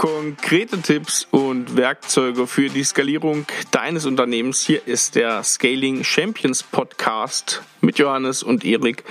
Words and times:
Konkrete 0.00 0.80
Tipps 0.80 1.28
und 1.30 1.76
Werkzeuge 1.76 2.46
für 2.46 2.70
die 2.70 2.84
Skalierung 2.84 3.44
deines 3.70 4.06
Unternehmens. 4.06 4.62
Hier 4.62 4.80
ist 4.88 5.14
der 5.14 5.42
Scaling 5.42 6.04
Champions 6.04 6.62
Podcast 6.62 7.60
mit 7.82 7.98
Johannes 7.98 8.42
und 8.42 8.64
Erik. 8.64 9.04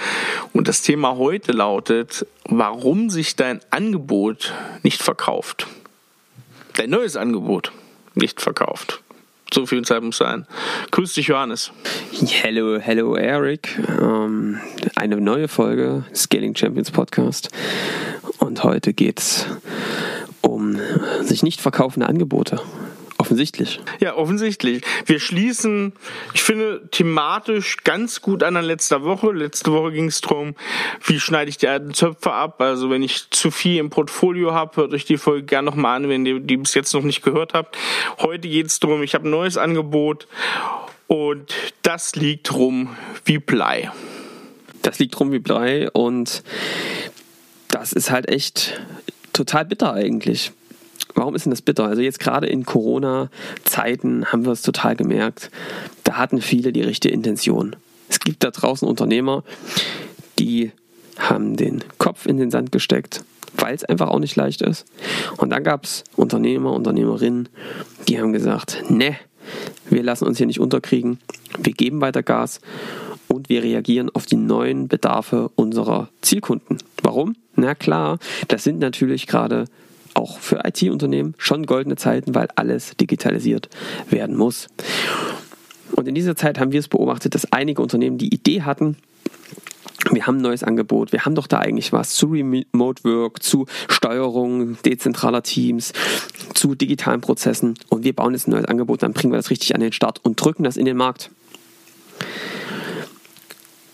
Und 0.51 0.67
das 0.67 0.81
Thema 0.81 1.15
heute 1.17 1.51
lautet, 1.51 2.25
warum 2.45 3.11
sich 3.11 3.35
dein 3.35 3.59
Angebot 3.69 4.51
nicht 4.81 5.03
verkauft. 5.03 5.67
Dein 6.73 6.89
neues 6.89 7.15
Angebot 7.15 7.71
nicht 8.15 8.41
verkauft. 8.41 9.03
So 9.53 9.67
viel 9.67 9.83
Zeit 9.83 10.01
muss 10.01 10.17
sein. 10.17 10.47
Grüß 10.89 11.13
dich, 11.13 11.27
Johannes. 11.27 11.71
Hello, 12.41 12.79
hello, 12.79 13.13
Eric. 13.13 13.77
Ähm, 14.01 14.59
eine 14.95 15.21
neue 15.21 15.49
Folge 15.49 16.05
Scaling 16.15 16.55
Champions 16.55 16.89
Podcast. 16.89 17.51
Und 18.39 18.63
heute 18.63 18.93
geht's 18.93 19.45
um 20.59 20.77
sich 21.21 21.41
nicht 21.41 21.61
verkaufende 21.61 22.07
Angebote. 22.07 22.61
Offensichtlich. 23.17 23.81
Ja, 23.99 24.15
offensichtlich. 24.15 24.81
Wir 25.05 25.19
schließen, 25.19 25.91
ich 26.33 26.41
finde, 26.41 26.87
thematisch 26.89 27.83
ganz 27.83 28.21
gut 28.21 28.43
an 28.43 28.55
an 28.55 28.63
letzter 28.63 29.03
Woche. 29.03 29.31
Letzte 29.33 29.73
Woche 29.73 29.91
ging 29.91 30.05
es 30.05 30.21
darum, 30.21 30.55
wie 31.03 31.19
schneide 31.19 31.49
ich 31.49 31.57
die 31.57 31.67
alten 31.67 31.93
Zöpfe 31.93 32.31
ab. 32.31 32.61
Also 32.61 32.89
wenn 32.89 33.03
ich 33.03 33.29
zu 33.29 33.51
viel 33.51 33.77
im 33.77 33.89
Portfolio 33.89 34.53
habe, 34.53 34.77
hört 34.77 34.93
euch 34.93 35.03
die 35.03 35.17
Folge 35.17 35.43
gerne 35.43 35.69
nochmal 35.69 35.97
an, 35.97 36.07
wenn 36.07 36.25
ihr 36.25 36.39
die 36.39 36.55
bis 36.55 36.73
jetzt 36.75 36.93
noch 36.93 37.03
nicht 37.03 37.21
gehört 37.21 37.53
habt. 37.53 37.77
Heute 38.19 38.47
geht 38.47 38.67
es 38.67 38.79
darum, 38.79 39.03
ich 39.03 39.13
habe 39.15 39.27
ein 39.27 39.31
neues 39.31 39.57
Angebot 39.57 40.27
und 41.07 41.53
das 41.81 42.15
liegt 42.15 42.53
rum 42.53 42.95
wie 43.25 43.37
Blei. 43.37 43.91
Das 44.81 44.97
liegt 44.97 45.19
rum 45.19 45.33
wie 45.33 45.39
Blei 45.39 45.91
und 45.91 46.41
das 47.67 47.91
ist 47.91 48.11
halt 48.11 48.29
echt 48.29 48.79
total 49.33 49.65
bitter 49.65 49.93
eigentlich. 49.93 50.53
Warum 51.19 51.35
ist 51.35 51.45
denn 51.45 51.51
das 51.51 51.61
bitter? 51.61 51.83
Also 51.83 52.01
jetzt 52.01 52.21
gerade 52.21 52.47
in 52.47 52.63
Corona-Zeiten 52.63 54.27
haben 54.27 54.45
wir 54.45 54.53
es 54.53 54.61
total 54.61 54.95
gemerkt. 54.95 55.51
Da 56.05 56.13
hatten 56.13 56.39
viele 56.39 56.71
die 56.71 56.81
richtige 56.81 57.13
Intention. 57.13 57.75
Es 58.07 58.21
gibt 58.21 58.41
da 58.41 58.51
draußen 58.51 58.87
Unternehmer, 58.87 59.43
die 60.39 60.71
haben 61.17 61.57
den 61.57 61.83
Kopf 61.97 62.25
in 62.25 62.37
den 62.37 62.51
Sand 62.51 62.71
gesteckt, 62.71 63.25
weil 63.57 63.75
es 63.75 63.83
einfach 63.83 64.07
auch 64.07 64.19
nicht 64.19 64.37
leicht 64.37 64.61
ist. 64.61 64.85
Und 65.35 65.49
dann 65.49 65.65
gab 65.65 65.83
es 65.83 66.05
Unternehmer, 66.15 66.71
Unternehmerinnen, 66.71 67.49
die 68.07 68.17
haben 68.17 68.31
gesagt, 68.31 68.85
ne, 68.89 69.17
wir 69.89 70.03
lassen 70.03 70.25
uns 70.25 70.37
hier 70.37 70.47
nicht 70.47 70.61
unterkriegen, 70.61 71.19
wir 71.57 71.73
geben 71.73 71.99
weiter 71.99 72.23
Gas 72.23 72.61
und 73.27 73.49
wir 73.49 73.61
reagieren 73.61 74.09
auf 74.09 74.25
die 74.25 74.37
neuen 74.37 74.87
Bedarfe 74.87 75.51
unserer 75.55 76.07
Zielkunden. 76.21 76.77
Warum? 77.03 77.35
Na 77.55 77.75
klar, 77.75 78.19
das 78.47 78.63
sind 78.63 78.79
natürlich 78.79 79.27
gerade 79.27 79.65
auch 80.19 80.37
für 80.39 80.61
IT-Unternehmen 80.65 81.33
schon 81.37 81.65
goldene 81.65 81.95
Zeiten, 81.95 82.35
weil 82.35 82.49
alles 82.55 82.95
digitalisiert 82.97 83.69
werden 84.09 84.35
muss. 84.35 84.67
Und 85.93 86.07
in 86.07 86.15
dieser 86.15 86.35
Zeit 86.35 86.59
haben 86.59 86.71
wir 86.71 86.79
es 86.79 86.87
beobachtet, 86.87 87.35
dass 87.35 87.51
einige 87.51 87.81
Unternehmen 87.81 88.17
die 88.17 88.33
Idee 88.33 88.61
hatten, 88.63 88.97
wir 90.11 90.25
haben 90.25 90.37
ein 90.37 90.41
neues 90.41 90.63
Angebot, 90.63 91.11
wir 91.11 91.25
haben 91.25 91.35
doch 91.35 91.47
da 91.47 91.59
eigentlich 91.59 91.91
was 91.91 92.13
zu 92.13 92.27
Remote 92.27 93.03
Work, 93.03 93.43
zu 93.43 93.65
Steuerung 93.89 94.81
dezentraler 94.83 95.43
Teams, 95.43 95.93
zu 96.53 96.73
digitalen 96.73 97.21
Prozessen 97.21 97.75
und 97.89 98.03
wir 98.03 98.13
bauen 98.13 98.33
jetzt 98.33 98.47
ein 98.47 98.51
neues 98.51 98.65
Angebot, 98.65 99.03
dann 99.03 99.13
bringen 99.13 99.33
wir 99.33 99.37
das 99.37 99.49
richtig 99.49 99.75
an 99.75 99.81
den 99.81 99.91
Start 99.91 100.23
und 100.23 100.41
drücken 100.41 100.63
das 100.63 100.77
in 100.77 100.85
den 100.85 100.97
Markt. 100.97 101.31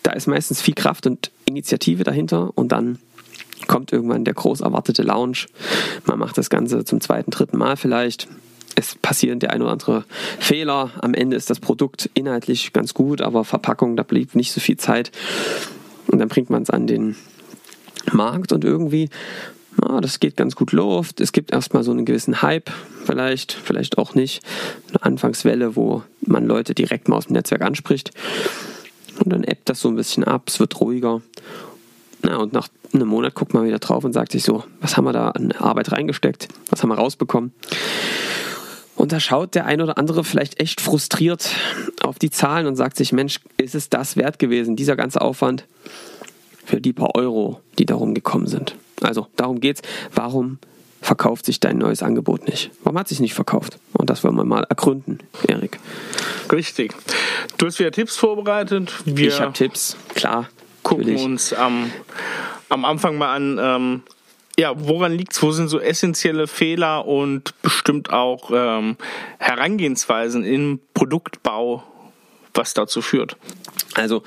Da 0.03 0.11
ist 0.11 0.27
meistens 0.27 0.61
viel 0.61 0.75
Kraft 0.75 1.07
und 1.07 1.31
Initiative 1.45 2.03
dahinter 2.03 2.51
und 2.55 2.71
dann 2.71 2.99
kommt 3.67 3.91
irgendwann 3.91 4.25
der 4.25 4.33
groß 4.33 4.61
erwartete 4.61 5.03
Launch. 5.03 5.47
Man 6.05 6.19
macht 6.19 6.37
das 6.37 6.49
Ganze 6.49 6.85
zum 6.85 7.01
zweiten, 7.01 7.31
dritten 7.31 7.57
Mal 7.57 7.77
vielleicht. 7.77 8.27
Es 8.75 8.95
passieren 8.95 9.39
der 9.39 9.51
ein 9.51 9.61
oder 9.61 9.71
andere 9.71 10.03
Fehler. 10.39 10.91
Am 11.01 11.13
Ende 11.13 11.37
ist 11.37 11.49
das 11.49 11.59
Produkt 11.59 12.09
inhaltlich 12.13 12.73
ganz 12.73 12.93
gut, 12.93 13.21
aber 13.21 13.45
Verpackung, 13.45 13.95
da 13.95 14.03
blieb 14.03 14.35
nicht 14.35 14.51
so 14.51 14.59
viel 14.59 14.77
Zeit. 14.77 15.11
Und 16.07 16.19
dann 16.19 16.27
bringt 16.27 16.49
man 16.49 16.63
es 16.63 16.69
an 16.69 16.85
den 16.85 17.15
Markt 18.11 18.51
und 18.51 18.63
irgendwie, 18.63 19.09
ja, 19.81 20.01
das 20.01 20.19
geht 20.19 20.35
ganz 20.37 20.55
gut 20.55 20.71
Luft. 20.71 21.21
Es 21.21 21.31
gibt 21.31 21.51
erstmal 21.51 21.83
so 21.83 21.91
einen 21.91 22.05
gewissen 22.05 22.41
Hype, 22.41 22.69
vielleicht, 23.05 23.53
vielleicht 23.53 23.97
auch 23.97 24.13
nicht. 24.13 24.43
Eine 24.89 25.03
Anfangswelle, 25.03 25.75
wo 25.75 26.03
man 26.21 26.45
Leute 26.45 26.75
direkt 26.75 27.07
mal 27.07 27.17
aus 27.17 27.27
dem 27.27 27.33
Netzwerk 27.33 27.61
anspricht. 27.61 28.11
Und 29.23 29.31
dann 29.31 29.43
ebbt 29.43 29.69
das 29.69 29.79
so 29.79 29.87
ein 29.87 29.95
bisschen 29.95 30.23
ab, 30.23 30.43
es 30.47 30.59
wird 30.59 30.79
ruhiger. 30.81 31.21
Na, 32.25 32.37
und 32.37 32.53
nach 32.53 32.67
einem 32.93 33.07
Monat 33.07 33.35
guckt 33.35 33.53
man 33.53 33.65
wieder 33.65 33.77
drauf 33.77 34.03
und 34.03 34.13
sagt 34.13 34.31
sich 34.31 34.43
so, 34.43 34.63
was 34.81 34.97
haben 34.97 35.05
wir 35.05 35.13
da 35.13 35.29
an 35.29 35.51
Arbeit 35.51 35.91
reingesteckt? 35.91 36.47
Was 36.71 36.81
haben 36.81 36.89
wir 36.89 36.95
rausbekommen? 36.95 37.53
Und 38.95 39.11
da 39.11 39.19
schaut 39.19 39.53
der 39.53 39.65
ein 39.65 39.81
oder 39.81 39.97
andere 39.97 40.23
vielleicht 40.23 40.59
echt 40.59 40.81
frustriert 40.81 41.51
auf 42.01 42.17
die 42.17 42.31
Zahlen 42.31 42.65
und 42.65 42.77
sagt 42.77 42.97
sich, 42.97 43.11
Mensch, 43.11 43.41
ist 43.57 43.75
es 43.75 43.89
das 43.89 44.17
wert 44.17 44.39
gewesen, 44.39 44.75
dieser 44.75 44.95
ganze 44.95 45.21
Aufwand 45.21 45.65
für 46.65 46.81
die 46.81 46.93
paar 46.93 47.13
Euro, 47.13 47.61
die 47.77 47.85
darum 47.85 48.15
gekommen 48.15 48.47
sind? 48.47 48.75
Also 49.01 49.27
darum 49.35 49.59
geht's. 49.59 49.81
Warum 50.13 50.57
verkauft 51.01 51.45
sich 51.45 51.59
dein 51.59 51.77
neues 51.77 52.01
Angebot 52.01 52.47
nicht? 52.47 52.71
Warum 52.83 52.97
hat 52.97 53.05
es 53.05 53.09
sich 53.09 53.19
nicht 53.19 53.35
verkauft? 53.35 53.77
Und 53.93 54.09
das 54.09 54.23
wollen 54.23 54.35
wir 54.35 54.45
mal 54.45 54.63
ergründen, 54.63 55.19
Erik. 55.47 55.77
Richtig. 56.51 56.95
Du 57.57 57.67
hast 57.67 57.77
wieder 57.77 57.91
Tipps 57.91 58.17
vorbereitet. 58.17 58.91
Wir 59.05 59.27
ich 59.27 59.39
habe 59.39 59.53
Tipps, 59.53 59.97
klar 60.15 60.47
gucken 60.85 61.17
uns 61.17 61.51
am, 61.51 61.91
am 62.69 62.85
Anfang 62.85 63.17
mal 63.17 63.35
an, 63.35 63.59
ähm, 63.59 64.03
ja, 64.57 64.71
woran 64.75 65.11
liegt's? 65.11 65.41
Wo 65.41 65.51
sind 65.51 65.67
so 65.67 65.79
essentielle 65.79 66.47
Fehler 66.47 67.05
und 67.05 67.59
bestimmt 67.61 68.13
auch 68.13 68.51
ähm, 68.53 68.95
Herangehensweisen 69.37 70.45
im 70.45 70.79
Produktbau, 70.93 71.83
was 72.53 72.73
dazu 72.73 73.01
führt? 73.01 73.35
Also 73.95 74.23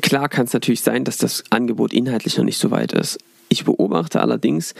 klar 0.00 0.30
kann 0.30 0.46
es 0.46 0.54
natürlich 0.54 0.80
sein, 0.80 1.04
dass 1.04 1.18
das 1.18 1.44
Angebot 1.50 1.92
inhaltlich 1.92 2.38
noch 2.38 2.44
nicht 2.44 2.58
so 2.58 2.70
weit 2.70 2.92
ist. 2.92 3.18
Ich 3.50 3.64
beobachte 3.64 4.20
allerdings 4.22 4.74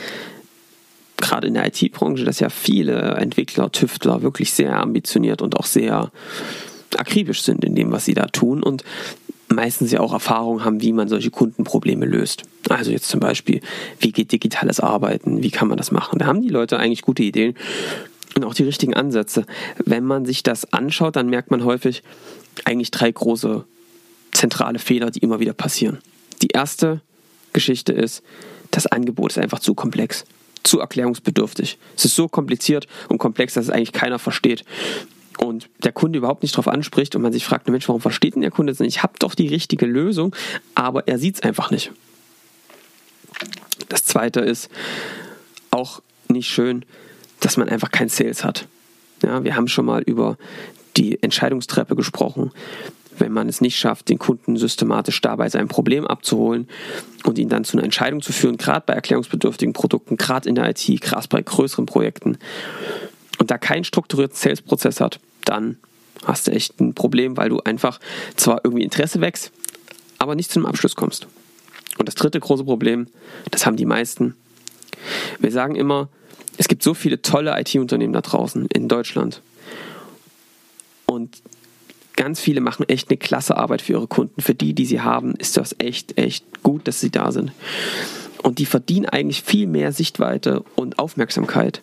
gerade 1.19 1.49
in 1.49 1.55
der 1.55 1.67
IT-Branche, 1.67 2.25
dass 2.25 2.41
ja 2.41 2.49
viele 2.49 3.17
Entwickler, 3.17 3.71
Tüftler 3.71 4.23
wirklich 4.23 4.53
sehr 4.53 4.79
ambitioniert 4.81 5.43
und 5.43 5.59
auch 5.59 5.67
sehr 5.67 6.11
akribisch 6.99 7.43
sind 7.43 7.65
in 7.65 7.75
dem, 7.75 7.93
was 7.93 8.05
sie 8.05 8.15
da 8.15 8.27
tun 8.27 8.63
und 8.63 8.85
meistens 9.55 9.93
ja 9.93 10.01
auch 10.01 10.13
Erfahrung 10.13 10.65
haben, 10.65 10.83
wie 10.83 10.93
man 10.93 11.09
solche 11.09 11.31
Kundenprobleme 11.31 12.07
löst. 12.07 12.43
Also 12.69 12.91
jetzt 12.91 13.09
zum 13.09 13.21
Beispiel, 13.21 13.61
wie 14.01 14.13
geht 14.13 14.33
digitales 14.33 14.81
Arbeiten, 14.81 15.43
wie 15.43 15.51
kann 15.51 15.69
man 15.69 15.77
das 15.77 15.91
machen? 15.91 16.19
Da 16.19 16.27
haben 16.27 16.43
die 16.43 16.49
Leute 16.49 16.79
eigentlich 16.79 17.03
gute 17.03 17.23
Ideen 17.23 17.55
und 18.37 18.45
auch 18.45 18.55
die 18.55 18.65
richtigen 18.65 18.95
Ansätze. 18.95 19.45
Wenn 19.85 20.05
man 20.05 20.25
sich 20.25 20.43
das 20.43 20.73
anschaut, 20.73 21.17
dann 21.17 21.29
merkt 21.29 21.51
man 21.51 21.65
häufig 21.65 22.03
eigentlich 22.65 22.91
drei 22.91 23.11
große 23.11 23.65
zentrale 24.33 24.79
Fehler, 24.79 25.11
die 25.11 25.21
immer 25.21 25.41
wieder 25.41 25.53
passieren. 25.53 25.99
Die 26.41 26.49
erste 26.49 27.01
Geschichte 27.53 27.93
ist, 27.93 28.23
das 28.71 28.87
Angebot 28.87 29.33
ist 29.33 29.39
einfach 29.39 29.61
zu 29.61 29.75
komplex, 29.75 30.25
zu 30.63 30.81
erklärungsbedürftig. 30.81 31.79
Es 31.97 32.07
ist 32.07 32.17
so 32.17 32.29
kompliziert 32.29 32.87
und 33.09 33.19
komplex, 33.19 33.55
dass 33.55 33.65
es 33.65 33.71
eigentlich 33.71 33.93
keiner 33.93 34.19
versteht 34.19 34.65
und 35.39 35.69
der 35.83 35.93
Kunde 35.93 36.19
überhaupt 36.19 36.43
nicht 36.43 36.55
darauf 36.55 36.69
anspricht 36.69 37.15
und 37.17 37.23
man 37.23 37.33
sich 37.33 37.45
fragt, 37.45 37.69
Mensch, 37.69 37.89
warum 37.89 38.01
versteht 38.01 38.35
denn 38.35 38.43
der 38.43 38.51
Kunde 38.51 38.73
das 38.73 38.81
nicht? 38.81 38.97
Ich 38.97 39.03
habe 39.03 39.15
doch 39.19 39.35
die 39.35 39.49
richtige 39.49 39.87
Lösung, 39.87 40.35
aber 40.75 41.09
er 41.09 41.19
sieht 41.19 41.37
es 41.37 41.43
einfach 41.43 41.71
nicht. 41.71 41.93
Das 43.89 44.05
zweite 44.05 44.41
ist 44.41 44.71
auch 45.71 46.03
nicht 46.29 46.49
schön, 46.49 46.85
dass 47.41 47.57
man 47.57 47.69
einfach 47.69 47.91
kein 47.91 48.09
Sales 48.09 48.45
hat. 48.45 48.67
Ja, 49.23 49.45
wir 49.45 49.57
haben 49.57 49.69
schon 49.69 49.87
mal 49.87 50.03
über 50.03 50.37
die 50.97 51.23
Entscheidungstreppe 51.23 51.97
gesprochen. 51.97 52.53
Wenn 53.19 53.33
man 53.33 53.49
es 53.49 53.61
nicht 53.61 53.77
schafft, 53.77 54.09
den 54.09 54.19
Kunden 54.19 54.57
systematisch 54.57 55.21
dabei 55.21 55.49
sein 55.49 55.69
Problem 55.69 56.07
abzuholen 56.07 56.69
und 57.25 57.39
ihn 57.39 57.49
dann 57.49 57.65
zu 57.65 57.77
einer 57.77 57.85
Entscheidung 57.85 58.23
zu 58.23 58.33
führen, 58.33 58.57
gerade 58.57 58.85
bei 58.87 58.95
erklärungsbedürftigen 58.95 59.75
Produkten, 59.75 60.17
gerade 60.17 60.49
in 60.49 60.55
der 60.55 60.69
IT, 60.71 61.01
gerade 61.01 61.29
bei 61.29 61.43
größeren 61.43 61.87
Projekten, 61.87 62.39
und 63.43 63.51
da 63.51 63.59
keinen 63.59 63.83
strukturierten 63.83 64.37
Sales-Prozess 64.37 65.01
hat, 65.01 65.19
dann 65.45 65.77
hast 66.25 66.47
du 66.47 66.53
echt 66.53 66.81
ein 66.81 66.95
Problem, 66.95 67.37
weil 67.37 67.49
du 67.49 67.59
einfach 67.59 67.99
zwar 68.37 68.61
irgendwie 68.63 68.85
Interesse 68.85 69.21
wächst, 69.21 69.51
aber 70.19 70.37
nicht 70.37 70.53
zu 70.53 70.61
einem 70.61 70.67
Abschluss 70.67 70.95
kommst. 70.95 71.27
Und 71.99 72.07
das 72.07 72.15
dritte 72.15 72.39
große 72.39 72.63
Problem, 72.63 73.09
das 73.51 73.67
haben 73.67 73.77
die 73.77 73.85
meisten. 73.85 74.37
Wir 75.41 75.51
sagen 75.51 75.75
immer, 75.75 76.09
es 76.57 76.69
gibt 76.69 76.85
so 76.85 76.95
viele 76.95 77.21
tolle 77.21 77.59
IT-Unternehmen 77.59 78.13
da 78.13 78.21
draußen 78.21 78.67
in 78.67 78.87
Deutschland. 78.87 79.43
Und 81.07 81.43
ganz 82.15 82.39
viele 82.39 82.61
machen 82.61 82.89
echt 82.89 83.11
eine 83.11 83.17
klasse 83.17 83.57
Arbeit 83.57 83.83
für 83.83 83.95
ihre 83.95 84.07
Kunden. 84.07 84.41
Für 84.41 84.55
die, 84.55 84.73
die 84.73 84.87
sie 84.87 85.01
haben, 85.01 85.35
ist 85.35 85.57
das 85.57 85.75
echt, 85.81 86.17
echt 86.17 86.63
gut, 86.63 86.87
dass 86.87 87.01
sie 87.01 87.11
da 87.11 87.33
sind. 87.33 87.51
Und 88.45 88.61
die 88.61 88.67
verdienen 88.67 89.07
eigentlich 89.07 89.43
viel 89.43 89.67
mehr 89.67 89.91
Sichtweite 89.91 90.63
und 90.77 91.01
Aufmerksamkeit, 91.01 91.83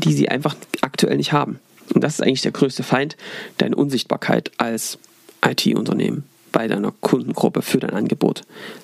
die 0.00 0.12
sie 0.12 0.28
einfach 0.28 0.56
aktuell 0.80 1.16
nicht 1.16 1.32
haben. 1.32 1.60
Und 1.94 2.02
das 2.02 2.14
ist 2.14 2.22
eigentlich 2.22 2.42
der 2.42 2.52
größte 2.52 2.82
Feind, 2.82 3.16
deine 3.58 3.76
Unsichtbarkeit 3.76 4.50
als 4.58 4.98
IT-Unternehmen 5.44 6.24
bei 6.52 6.68
deiner 6.68 6.92
Kundengruppe 7.00 7.62
für 7.62 7.78
dein 7.78 7.90
Angebot. 7.94 8.42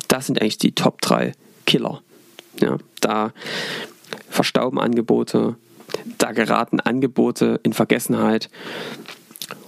Das 0.09 0.27
sind 0.27 0.41
eigentlich 0.41 0.59
die 0.59 0.73
Top 0.73 1.01
3 1.03 1.33
Killer. 1.67 2.03
Ja, 2.61 2.79
da 3.01 3.33
verstauben 4.31 4.81
Angebote, 4.81 5.57
da 6.19 6.33
geraten 6.33 6.81
Angebote 6.81 7.61
in 7.63 7.73
Vergessenheit 7.73 8.49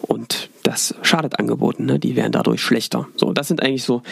und 0.03 0.49
das 0.62 0.95
schadet 1.03 1.39
Angeboten, 1.39 1.87
ne? 1.87 1.99
die 1.99 2.17
werden 2.17 2.33
dadurch 2.33 2.62
schlechter. 2.62 3.09
So, 3.17 3.33
das 3.33 3.49
sind 3.49 3.62
eigentlich 3.62 3.85
so 3.85 4.03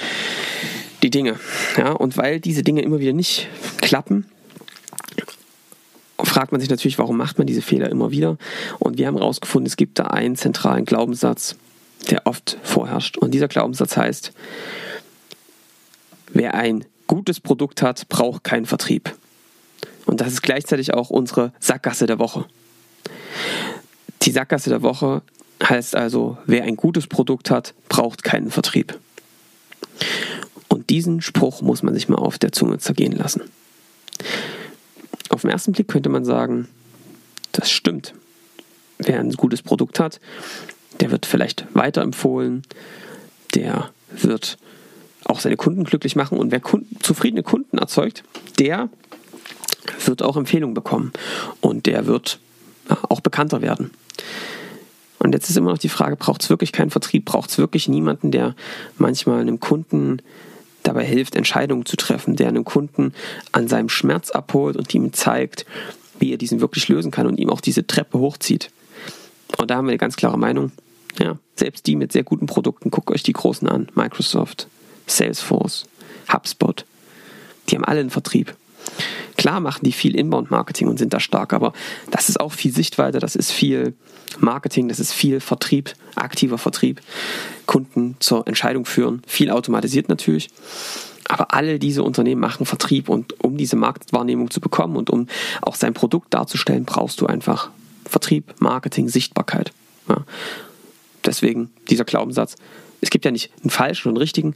die 1.02 1.10
Dinge. 1.10 1.38
Ja? 1.76 1.92
Und 1.92 2.16
weil 2.16 2.40
diese 2.40 2.62
Dinge 2.62 2.82
immer 2.82 3.00
wieder 3.00 3.12
nicht 3.12 3.48
klappen, 3.78 4.26
fragt 6.22 6.52
man 6.52 6.60
sich 6.60 6.70
natürlich, 6.70 6.98
warum 6.98 7.16
macht 7.16 7.38
man 7.38 7.46
diese 7.46 7.62
Fehler 7.62 7.90
immer 7.90 8.10
wieder? 8.10 8.38
Und 8.78 8.98
wir 8.98 9.06
haben 9.06 9.16
herausgefunden, 9.16 9.66
es 9.66 9.76
gibt 9.76 9.98
da 9.98 10.04
einen 10.04 10.36
zentralen 10.36 10.84
Glaubenssatz, 10.84 11.56
der 12.10 12.26
oft 12.26 12.58
vorherrscht. 12.62 13.18
Und 13.18 13.32
dieser 13.32 13.48
Glaubenssatz 13.48 13.96
heißt, 13.96 14.32
wer 16.32 16.54
ein 16.54 16.84
gutes 17.06 17.40
Produkt 17.40 17.82
hat, 17.82 18.08
braucht 18.08 18.44
keinen 18.44 18.66
Vertrieb. 18.66 19.14
Und 20.06 20.20
das 20.20 20.32
ist 20.32 20.42
gleichzeitig 20.42 20.94
auch 20.94 21.10
unsere 21.10 21.52
Sackgasse 21.60 22.06
der 22.06 22.18
Woche. 22.18 22.46
Die 24.22 24.30
Sackgasse 24.30 24.70
der 24.70 24.82
Woche 24.82 25.22
heißt 25.62 25.96
also, 25.96 26.38
wer 26.46 26.64
ein 26.64 26.76
gutes 26.76 27.06
Produkt 27.06 27.50
hat, 27.50 27.74
braucht 27.88 28.22
keinen 28.22 28.50
Vertrieb. 28.50 28.98
Und 30.68 30.90
diesen 30.90 31.20
Spruch 31.22 31.62
muss 31.62 31.82
man 31.82 31.94
sich 31.94 32.08
mal 32.08 32.18
auf 32.18 32.38
der 32.38 32.52
Zunge 32.52 32.78
zergehen 32.78 33.12
lassen. 33.12 33.42
Auf 35.30 35.42
den 35.42 35.50
ersten 35.50 35.72
Blick 35.72 35.88
könnte 35.88 36.08
man 36.08 36.24
sagen, 36.24 36.68
das 37.52 37.70
stimmt. 37.70 38.14
Wer 38.98 39.20
ein 39.20 39.32
gutes 39.32 39.62
Produkt 39.62 40.00
hat, 40.00 40.20
der 41.00 41.10
wird 41.10 41.26
vielleicht 41.26 41.66
weiterempfohlen, 41.74 42.62
der 43.54 43.90
wird 44.10 44.56
auch 45.24 45.40
seine 45.40 45.56
Kunden 45.56 45.84
glücklich 45.84 46.16
machen 46.16 46.38
und 46.38 46.50
wer 46.52 46.60
Kunden, 46.60 46.98
zufriedene 47.00 47.42
Kunden 47.42 47.78
erzeugt, 47.78 48.22
der 48.58 48.88
wird 50.04 50.22
auch 50.22 50.36
Empfehlungen 50.36 50.74
bekommen 50.74 51.12
und 51.60 51.86
der 51.86 52.06
wird 52.06 52.38
auch 53.08 53.20
bekannter 53.20 53.62
werden. 53.62 53.90
Und 55.18 55.32
jetzt 55.32 55.50
ist 55.50 55.56
immer 55.56 55.70
noch 55.70 55.78
die 55.78 55.88
Frage, 55.88 56.16
braucht 56.16 56.42
es 56.42 56.50
wirklich 56.50 56.72
keinen 56.72 56.90
Vertrieb? 56.90 57.24
Braucht 57.24 57.50
es 57.50 57.58
wirklich 57.58 57.88
niemanden, 57.88 58.30
der 58.30 58.54
manchmal 58.98 59.40
einem 59.40 59.60
Kunden 59.60 60.22
dabei 60.86 61.04
hilft, 61.04 61.36
Entscheidungen 61.36 61.86
zu 61.86 61.96
treffen, 61.96 62.36
der 62.36 62.48
einem 62.48 62.64
Kunden 62.64 63.12
an 63.52 63.68
seinem 63.68 63.88
Schmerz 63.88 64.30
abholt 64.30 64.76
und 64.76 64.92
ihm 64.94 65.12
zeigt, 65.12 65.66
wie 66.18 66.32
er 66.32 66.38
diesen 66.38 66.60
wirklich 66.60 66.88
lösen 66.88 67.10
kann 67.10 67.26
und 67.26 67.38
ihm 67.38 67.50
auch 67.50 67.60
diese 67.60 67.86
Treppe 67.86 68.18
hochzieht? 68.18 68.70
Und 69.58 69.70
da 69.70 69.76
haben 69.76 69.86
wir 69.86 69.92
eine 69.92 69.98
ganz 69.98 70.16
klare 70.16 70.38
Meinung. 70.38 70.72
Ja, 71.20 71.38
selbst 71.54 71.86
die 71.86 71.96
mit 71.96 72.12
sehr 72.12 72.24
guten 72.24 72.46
Produkten, 72.46 72.90
guckt 72.90 73.10
euch 73.10 73.22
die 73.22 73.32
großen 73.32 73.68
an. 73.68 73.88
Microsoft, 73.94 74.68
Salesforce, 75.06 75.86
HubSpot. 76.32 76.84
Die 77.68 77.76
haben 77.76 77.84
alle 77.84 78.00
einen 78.00 78.10
Vertrieb. 78.10 78.54
Klar 79.36 79.60
machen 79.60 79.84
die 79.84 79.92
viel 79.92 80.16
Inbound-Marketing 80.16 80.88
und 80.88 80.98
sind 80.98 81.12
da 81.12 81.20
stark, 81.20 81.52
aber 81.52 81.72
das 82.10 82.28
ist 82.28 82.40
auch 82.40 82.52
viel 82.52 82.72
Sichtweite, 82.72 83.18
das 83.18 83.36
ist 83.36 83.52
viel 83.52 83.94
Marketing, 84.38 84.88
das 84.88 84.98
ist 84.98 85.12
viel 85.12 85.40
Vertrieb, 85.40 85.92
aktiver 86.14 86.58
Vertrieb, 86.58 87.00
Kunden 87.66 88.16
zur 88.18 88.46
Entscheidung 88.46 88.86
führen, 88.86 89.22
viel 89.26 89.50
automatisiert 89.50 90.08
natürlich. 90.08 90.48
Aber 91.28 91.52
alle 91.52 91.78
diese 91.78 92.02
Unternehmen 92.02 92.40
machen 92.40 92.66
Vertrieb 92.66 93.08
und 93.08 93.42
um 93.42 93.56
diese 93.56 93.76
Marktwahrnehmung 93.76 94.50
zu 94.50 94.60
bekommen 94.60 94.96
und 94.96 95.10
um 95.10 95.26
auch 95.60 95.74
sein 95.74 95.92
Produkt 95.92 96.32
darzustellen, 96.32 96.84
brauchst 96.84 97.20
du 97.20 97.26
einfach 97.26 97.70
Vertrieb, 98.04 98.54
Marketing, 98.60 99.08
Sichtbarkeit. 99.08 99.72
Ja. 100.08 100.24
Deswegen 101.24 101.70
dieser 101.90 102.04
Glaubenssatz. 102.04 102.54
Es 103.00 103.10
gibt 103.10 103.24
ja 103.24 103.32
nicht 103.32 103.50
einen 103.62 103.70
falschen 103.70 104.08
und 104.08 104.14
einen 104.14 104.22
richtigen, 104.22 104.54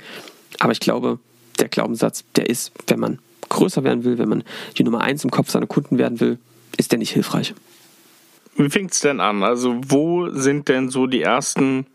aber 0.61 0.73
ich 0.73 0.81
glaube, 0.81 1.19
der 1.59 1.69
Glaubenssatz, 1.69 2.25
der 2.37 2.49
ist, 2.49 2.73
wenn 2.87 3.01
man 3.01 3.19
größer 3.51 3.85
werden 3.85 4.05
will, 4.05 4.19
wenn 4.19 4.29
man 4.29 4.45
die 4.79 4.85
Nummer 4.85 5.03
eins 5.03 5.23
im 5.25 5.31
Kopf 5.31 5.51
seiner 5.51 5.67
Kunden 5.67 5.99
werden 5.99 6.21
will, 6.21 6.39
ist 6.79 6.93
der 6.93 6.99
nicht 6.99 7.13
hilfreich. 7.13 7.55
Wie 8.57 8.71
fängt 8.71 8.93
es 8.93 9.01
denn 9.01 9.21
an? 9.21 9.43
Also 9.43 9.81
wo 9.87 10.31
sind 10.31 10.69
denn 10.69 10.91
so 10.91 11.07
die 11.07 11.23
ersten 11.23 11.87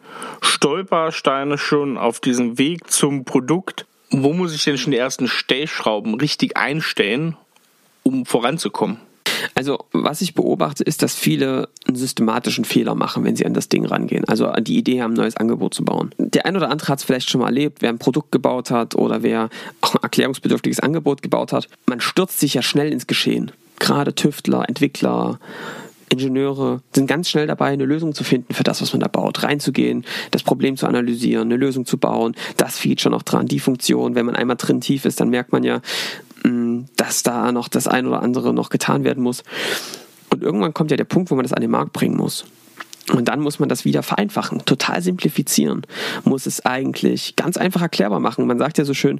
Stolpersteine 0.42 1.58
schon 1.58 1.98
auf 1.98 2.20
diesem 2.20 2.58
Weg 2.58 2.90
zum 2.90 3.26
Produkt? 3.26 3.86
Wo 4.10 4.34
muss 4.34 4.54
ich 4.54 4.64
denn 4.64 4.78
schon 4.78 4.92
die 4.92 4.98
ersten 4.98 5.28
Stellschrauben 5.28 6.16
richtig 6.16 6.58
einstellen, 6.58 7.36
um 8.04 8.26
voranzukommen? 8.26 8.98
Also, 9.58 9.86
was 9.94 10.20
ich 10.22 10.36
beobachte, 10.36 10.84
ist, 10.84 11.02
dass 11.02 11.16
viele 11.16 11.70
einen 11.88 11.96
systematischen 11.96 12.66
Fehler 12.66 12.94
machen, 12.94 13.24
wenn 13.24 13.38
sie 13.38 13.46
an 13.46 13.54
das 13.54 13.70
Ding 13.70 13.86
rangehen. 13.86 14.26
Also 14.26 14.52
die 14.60 14.78
Idee 14.78 15.02
haben, 15.02 15.14
ein 15.14 15.18
neues 15.18 15.38
Angebot 15.38 15.74
zu 15.74 15.86
bauen. 15.86 16.14
Der 16.18 16.46
ein 16.46 16.58
oder 16.58 16.70
andere 16.70 16.90
hat 16.90 17.00
es 17.00 17.06
vielleicht 17.06 17.30
schon 17.30 17.40
mal 17.40 17.48
erlebt, 17.48 17.82
wer 17.82 17.90
ein 17.90 17.98
Produkt 17.98 18.34
gebaut 18.34 18.70
hat 18.70 18.96
oder 18.96 19.24
wer 19.24 19.50
auch 19.80 19.96
ein 19.96 20.04
erklärungsbedürftiges 20.04 20.82
Angebot 20.82 21.22
gebaut 21.22 21.54
hat. 21.54 21.70
Man 21.86 22.02
stürzt 22.02 22.42
sich 22.42 22.56
ja 22.56 22.62
schnell 22.62 22.92
ins 22.92 23.08
Geschehen. 23.08 23.52
Gerade 23.80 24.14
Tüftler, 24.14 24.68
Entwickler, 24.68 25.40
Ingenieure 26.10 26.82
sind 26.94 27.08
ganz 27.08 27.30
schnell 27.30 27.48
dabei, 27.48 27.68
eine 27.68 27.86
Lösung 27.86 28.14
zu 28.14 28.24
finden 28.24 28.54
für 28.54 28.64
das, 28.64 28.82
was 28.82 28.94
man 28.94 29.00
da 29.00 29.08
baut. 29.08 29.44
Reinzugehen, 29.44 30.06
das 30.32 30.44
Problem 30.44 30.78
zu 30.78 30.88
analysieren, 30.88 31.48
eine 31.48 31.58
Lösung 31.58 31.86
zu 31.86 31.98
bauen, 31.98 32.36
das 32.58 32.78
Feature 32.78 33.12
noch 33.12 33.24
dran, 33.24 33.48
die 33.48 33.60
Funktion. 33.60 34.16
Wenn 34.16 34.26
man 34.26 34.36
einmal 34.36 34.58
drin 34.58 34.82
tief 34.82 35.06
ist, 35.06 35.20
dann 35.20 35.30
merkt 35.30 35.52
man 35.52 35.64
ja, 35.64 35.82
dass 36.96 37.24
da 37.24 37.52
noch 37.52 37.68
das 37.68 37.88
ein 37.88 38.06
oder 38.06 38.22
andere 38.22 38.54
noch 38.54 38.70
getan 38.70 39.04
werden 39.04 39.24
muss. 39.24 39.44
Und 40.30 40.44
irgendwann 40.44 40.74
kommt 40.74 40.92
ja 40.92 40.98
der 40.98 41.06
Punkt, 41.06 41.32
wo 41.32 41.36
man 41.36 41.44
das 41.44 41.54
an 41.54 41.62
den 41.62 41.72
Markt 41.72 41.94
bringen 41.94 42.18
muss. 42.18 42.46
Und 43.14 43.28
dann 43.28 43.40
muss 43.40 43.60
man 43.60 43.70
das 43.70 43.86
wieder 43.86 44.02
vereinfachen, 44.02 44.66
total 44.66 45.02
simplifizieren, 45.02 45.86
muss 46.24 46.48
es 46.48 46.66
eigentlich 46.66 47.36
ganz 47.36 47.56
einfach 47.56 47.82
erklärbar 47.82 48.20
machen. 48.20 48.48
Man 48.48 48.58
sagt 48.58 48.80
ja 48.80 48.86
so 48.86 48.96
schön, 48.96 49.20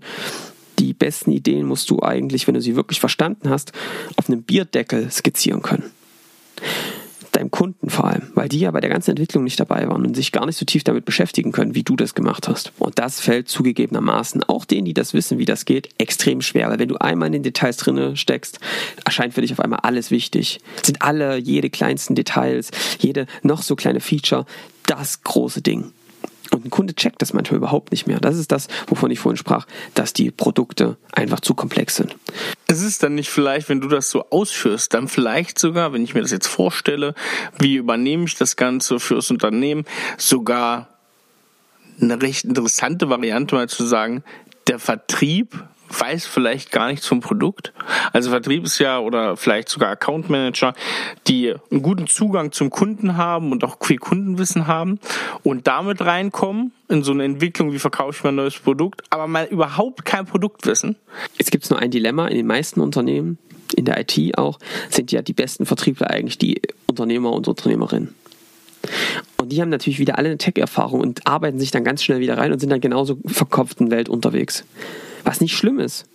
die 0.80 0.94
besten 0.94 1.32
Ideen 1.32 1.68
musst 1.68 1.90
du 1.90 2.02
eigentlich, 2.02 2.48
wenn 2.48 2.56
du 2.56 2.62
sie 2.62 2.76
wirklich 2.76 3.00
verstanden 3.00 3.50
hast, 3.50 3.74
auf 4.18 4.28
einem 4.28 4.44
Bierdeckel 4.44 5.10
skizzieren 5.12 5.62
können 5.62 5.84
deinem 7.36 7.52
Kunden 7.52 7.90
vor 7.90 8.06
allem, 8.06 8.32
weil 8.34 8.50
die 8.50 8.60
ja 8.60 8.72
bei 8.72 8.80
der 8.80 8.90
ganzen 8.90 9.12
Entwicklung 9.12 9.44
nicht 9.44 9.60
dabei 9.60 9.88
waren 9.88 10.06
und 10.06 10.16
sich 10.16 10.32
gar 10.32 10.46
nicht 10.46 10.58
so 10.58 10.66
tief 10.66 10.84
damit 10.84 11.06
beschäftigen 11.06 11.52
können, 11.52 11.76
wie 11.76 11.84
du 11.84 11.96
das 11.96 12.16
gemacht 12.16 12.48
hast. 12.48 12.72
Und 12.80 12.98
das 12.98 13.20
fällt 13.20 13.50
zugegebenermaßen 13.50 14.44
auch 14.44 14.66
denen, 14.66 14.86
die 14.86 14.94
das 14.94 15.14
wissen, 15.14 15.38
wie 15.38 15.46
das 15.46 15.66
geht, 15.66 15.90
extrem 15.98 16.42
schwer, 16.42 16.70
weil 16.70 16.80
wenn 16.80 16.90
du 16.90 16.98
einmal 16.98 17.28
in 17.28 17.34
den 17.34 17.44
Details 17.44 17.78
drinne 17.78 18.16
steckst, 18.16 18.60
erscheint 19.04 19.34
für 19.34 19.42
dich 19.42 19.52
auf 19.52 19.60
einmal 19.60 19.80
alles 19.84 20.12
wichtig. 20.12 20.60
Sind 20.82 21.02
alle, 21.02 21.38
jede 21.38 21.70
kleinsten 21.70 22.16
Details, 22.16 22.72
jede 23.00 23.28
noch 23.44 23.62
so 23.62 23.76
kleine 23.76 24.00
Feature, 24.00 24.46
das 24.86 25.24
große 25.24 25.62
Ding. 25.62 25.92
Und 26.52 26.66
ein 26.66 26.70
Kunde 26.70 26.96
checkt 26.96 27.22
das 27.22 27.34
manchmal 27.34 27.58
überhaupt 27.58 27.92
nicht 27.92 28.08
mehr. 28.08 28.20
Das 28.20 28.38
ist 28.38 28.52
das, 28.52 28.68
wovon 28.88 29.12
ich 29.12 29.20
vorhin 29.20 29.38
sprach, 29.38 29.66
dass 29.94 30.14
die 30.14 30.32
Produkte 30.32 30.98
einfach 31.12 31.40
zu 31.40 31.54
komplex 31.54 31.96
sind. 31.96 32.16
Es 32.68 32.82
ist 32.82 33.04
dann 33.04 33.16
nicht 33.16 33.30
vielleicht, 33.30 33.70
wenn 33.70 33.82
du 33.82 33.88
das 33.88 34.10
so 34.10 34.30
ausführst, 34.30 34.94
dann 34.94 35.08
vielleicht 35.08 35.60
sogar, 35.60 35.94
wenn 35.94 36.04
ich 36.04 36.14
mir 36.14 36.22
das 36.22 36.32
jetzt 36.32 36.48
vorstelle, 36.48 37.14
wie 37.60 37.76
übernehme 37.76 38.26
ich 38.26 38.36
das 38.36 38.56
Ganze 38.56 39.00
fürs 39.00 39.32
Unternehmen, 39.32 39.86
sogar 40.18 40.90
eine 42.02 42.22
recht 42.22 42.46
interessante 42.46 43.10
Variante 43.10 43.56
mal 43.56 43.70
zu 43.70 43.86
sagen, 43.86 44.24
der 44.68 44.80
Vertrieb 44.80 45.64
weiß 45.90 46.26
vielleicht 46.26 46.72
gar 46.72 46.88
nichts 46.88 47.08
vom 47.08 47.20
Produkt. 47.20 47.74
Also 48.14 48.30
Vertrieb 48.30 48.66
ist 48.66 48.80
ja 48.80 49.00
oder 49.00 49.38
vielleicht 49.38 49.70
sogar 49.70 49.90
Account 49.90 50.30
Manager, 50.30 50.74
die 51.28 51.54
einen 51.72 51.82
guten 51.82 52.08
Zugang 52.08 52.52
zum 52.52 52.70
Kunden 52.70 53.18
haben 53.18 53.52
und 53.52 53.64
auch 53.64 53.78
viel 53.82 53.98
Kundenwissen 53.98 54.68
haben 54.68 55.00
und 55.44 55.68
damit 55.68 56.02
reinkommen 56.02 56.72
in 56.88 57.04
so 57.04 57.12
eine 57.12 57.24
Entwicklung, 57.24 57.72
wie 57.72 57.80
verkaufe 57.80 58.18
ich 58.18 58.24
mein 58.24 58.36
neues 58.36 58.58
Produkt, 58.58 59.04
aber 59.10 59.28
mal 59.28 59.46
überhaupt 59.46 60.06
kein 60.06 60.26
Produktwissen. 60.26 60.96
Jetzt 61.38 61.52
gibt 61.52 61.64
es 61.64 61.70
nur 61.70 61.80
ein 61.80 61.92
Dilemma 61.92 62.28
in 62.28 62.36
den 62.36 62.48
meisten 62.48 62.82
Unternehmen, 62.82 63.38
in 63.76 63.86
der 63.86 64.00
IT 64.00 64.38
auch, 64.38 64.60
sind 64.90 65.12
ja 65.12 65.22
die 65.22 65.34
besten 65.34 65.66
Vertriebler 65.66 66.10
eigentlich 66.10 66.38
die 66.38 66.62
Unternehmer 66.88 67.32
und 67.34 67.48
Unternehmerinnen. 67.48 68.14
Und 69.38 69.52
die 69.52 69.62
haben 69.62 69.70
natürlich 69.70 70.00
wieder 70.00 70.18
alle 70.18 70.30
eine 70.30 70.38
Tech-Erfahrung 70.38 71.02
und 71.02 71.26
arbeiten 71.28 71.60
sich 71.60 71.72
dann 71.72 71.84
ganz 71.84 72.04
schnell 72.04 72.20
wieder 72.20 72.38
rein 72.38 72.52
und 72.52 72.60
sind 72.60 72.70
dann 72.70 72.82
genauso 72.82 73.18
verkopften 73.26 73.92
Welt 73.92 74.10
unterwegs. 74.10 74.64
Was 75.26 75.42
nicht 75.42 75.58
schlimm 75.58 75.80
ist. 75.80 76.06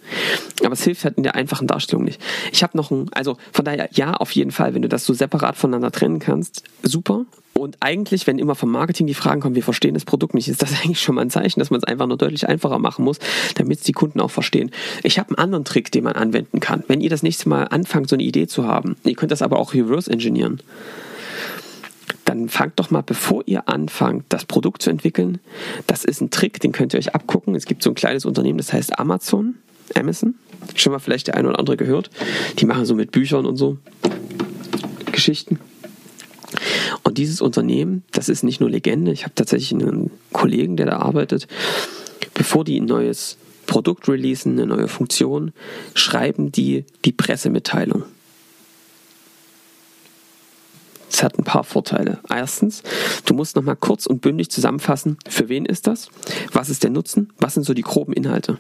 Aber 0.64 0.73
es 0.73 0.85
hilft 0.85 1.05
halt 1.05 1.17
in 1.17 1.23
der 1.23 1.35
einfachen 1.35 1.67
Darstellung 1.67 2.05
nicht. 2.05 2.21
Ich 2.52 2.62
habe 2.62 2.76
noch 2.76 2.90
ein, 2.90 3.11
also 3.12 3.37
von 3.52 3.64
daher, 3.64 3.88
ja, 3.93 4.14
auf 4.14 4.31
jeden 4.33 4.52
Fall, 4.52 4.73
wenn 4.75 4.83
du 4.83 4.88
das 4.88 5.05
so 5.05 5.12
separat 5.12 5.57
voneinander 5.57 5.90
trennen 5.90 6.21
kannst, 6.21 6.62
super. 6.83 7.26
Und 7.61 7.76
eigentlich, 7.81 8.26
wenn 8.26 8.38
immer 8.38 8.55
vom 8.55 8.71
Marketing 8.71 9.07
die 9.07 9.14
Fragen 9.14 9.40
kommen, 9.40 9.55
wir 9.55 9.62
verstehen 9.62 9.93
das 9.93 10.07
Produkt 10.07 10.33
nicht, 10.33 10.49
ist 10.49 10.62
das 10.62 10.73
eigentlich 10.83 11.00
schon 11.00 11.17
mal 11.17 11.23
ein 11.23 11.31
Zeichen, 11.31 11.61
dass 11.61 11.71
man 11.71 11.79
es 11.79 11.85
einfach 11.85 12.07
nur 12.07 12.17
deutlich 12.17 12.49
einfacher 12.49 12.79
machen 12.79 13.05
muss, 13.05 13.19
damit 13.57 13.81
es 13.81 13.85
die 13.85 13.93
Kunden 13.93 14.21
auch 14.21 14.31
verstehen. 14.31 14.71
Ich 15.02 15.19
habe 15.19 15.31
einen 15.31 15.38
anderen 15.38 15.64
Trick, 15.64 15.93
den 15.93 16.05
man 16.05 16.14
anwenden 16.14 16.61
kann. 16.61 16.85
Wenn 16.88 17.00
ihr 17.00 17.11
das 17.11 17.23
nächste 17.23 17.49
Mal 17.49 17.64
anfangt, 17.64 18.09
so 18.09 18.17
eine 18.17 18.23
Idee 18.23 18.47
zu 18.47 18.67
haben, 18.67 18.97
ihr 19.05 19.14
könnt 19.14 19.33
das 19.33 19.43
aber 19.43 19.59
auch 19.59 19.75
reverse 19.75 20.11
engineeren 20.11 20.62
dann 22.30 22.49
fangt 22.49 22.78
doch 22.78 22.92
mal, 22.92 23.02
bevor 23.02 23.42
ihr 23.46 23.68
anfangt, 23.68 24.26
das 24.28 24.44
Produkt 24.44 24.82
zu 24.82 24.90
entwickeln. 24.90 25.40
Das 25.88 26.04
ist 26.04 26.20
ein 26.20 26.30
Trick, 26.30 26.60
den 26.60 26.70
könnt 26.70 26.94
ihr 26.94 26.99
euch 26.99 27.12
abgucken. 27.12 27.56
Es 27.56 27.64
gibt 27.64 27.82
so 27.82 27.90
ein 27.90 27.96
kleines 27.96 28.25
Unternehmen, 28.25 28.58
das 28.58 28.72
heißt 28.72 29.00
Amazon. 29.00 29.56
Amazon. 29.96 30.37
Schon 30.76 30.92
mal 30.92 31.00
vielleicht 31.00 31.26
der 31.26 31.34
eine 31.34 31.49
oder 31.49 31.58
andere 31.58 31.76
gehört. 31.76 32.08
Die 32.60 32.66
machen 32.66 32.84
so 32.84 32.94
mit 32.94 33.10
Büchern 33.10 33.46
und 33.46 33.56
so 33.56 33.78
Geschichten. 35.10 35.58
Und 37.02 37.18
dieses 37.18 37.40
Unternehmen, 37.40 38.04
das 38.12 38.28
ist 38.28 38.44
nicht 38.44 38.60
nur 38.60 38.70
Legende. 38.70 39.10
Ich 39.10 39.25
habe 39.25 39.34
tatsächlich 39.34 39.72
einen 39.72 40.12
Kollegen, 40.32 40.76
der 40.76 40.87
da 40.87 40.99
arbeitet. 40.99 41.49
Bevor 42.34 42.64
die 42.64 42.78
ein 42.78 42.84
neues 42.84 43.38
Produkt 43.66 44.08
releasen, 44.08 44.52
eine 44.52 44.66
neue 44.66 44.87
Funktion, 44.87 45.52
schreiben 45.94 46.52
die 46.52 46.84
die 47.04 47.12
Pressemitteilung. 47.12 48.04
Es 51.11 51.23
hat 51.23 51.38
ein 51.38 51.45
paar 51.45 51.64
Vorteile. 51.64 52.21
Erstens, 52.29 52.83
du 53.25 53.35
musst 53.35 53.57
nochmal 53.57 53.76
kurz 53.76 54.07
und 54.07 54.21
bündig 54.21 54.50
zusammenfassen, 54.50 55.19
für 55.29 55.49
wen 55.49 55.67
ist 55.67 55.87
das, 55.87 56.09
was 56.52 56.69
ist 56.69 56.85
der 56.85 56.90
Nutzen, 56.90 57.33
was 57.38 57.55
sind 57.55 57.64
so 57.64 57.75
die 57.75 57.83
groben 57.83 58.12
Inhalte 58.12 58.59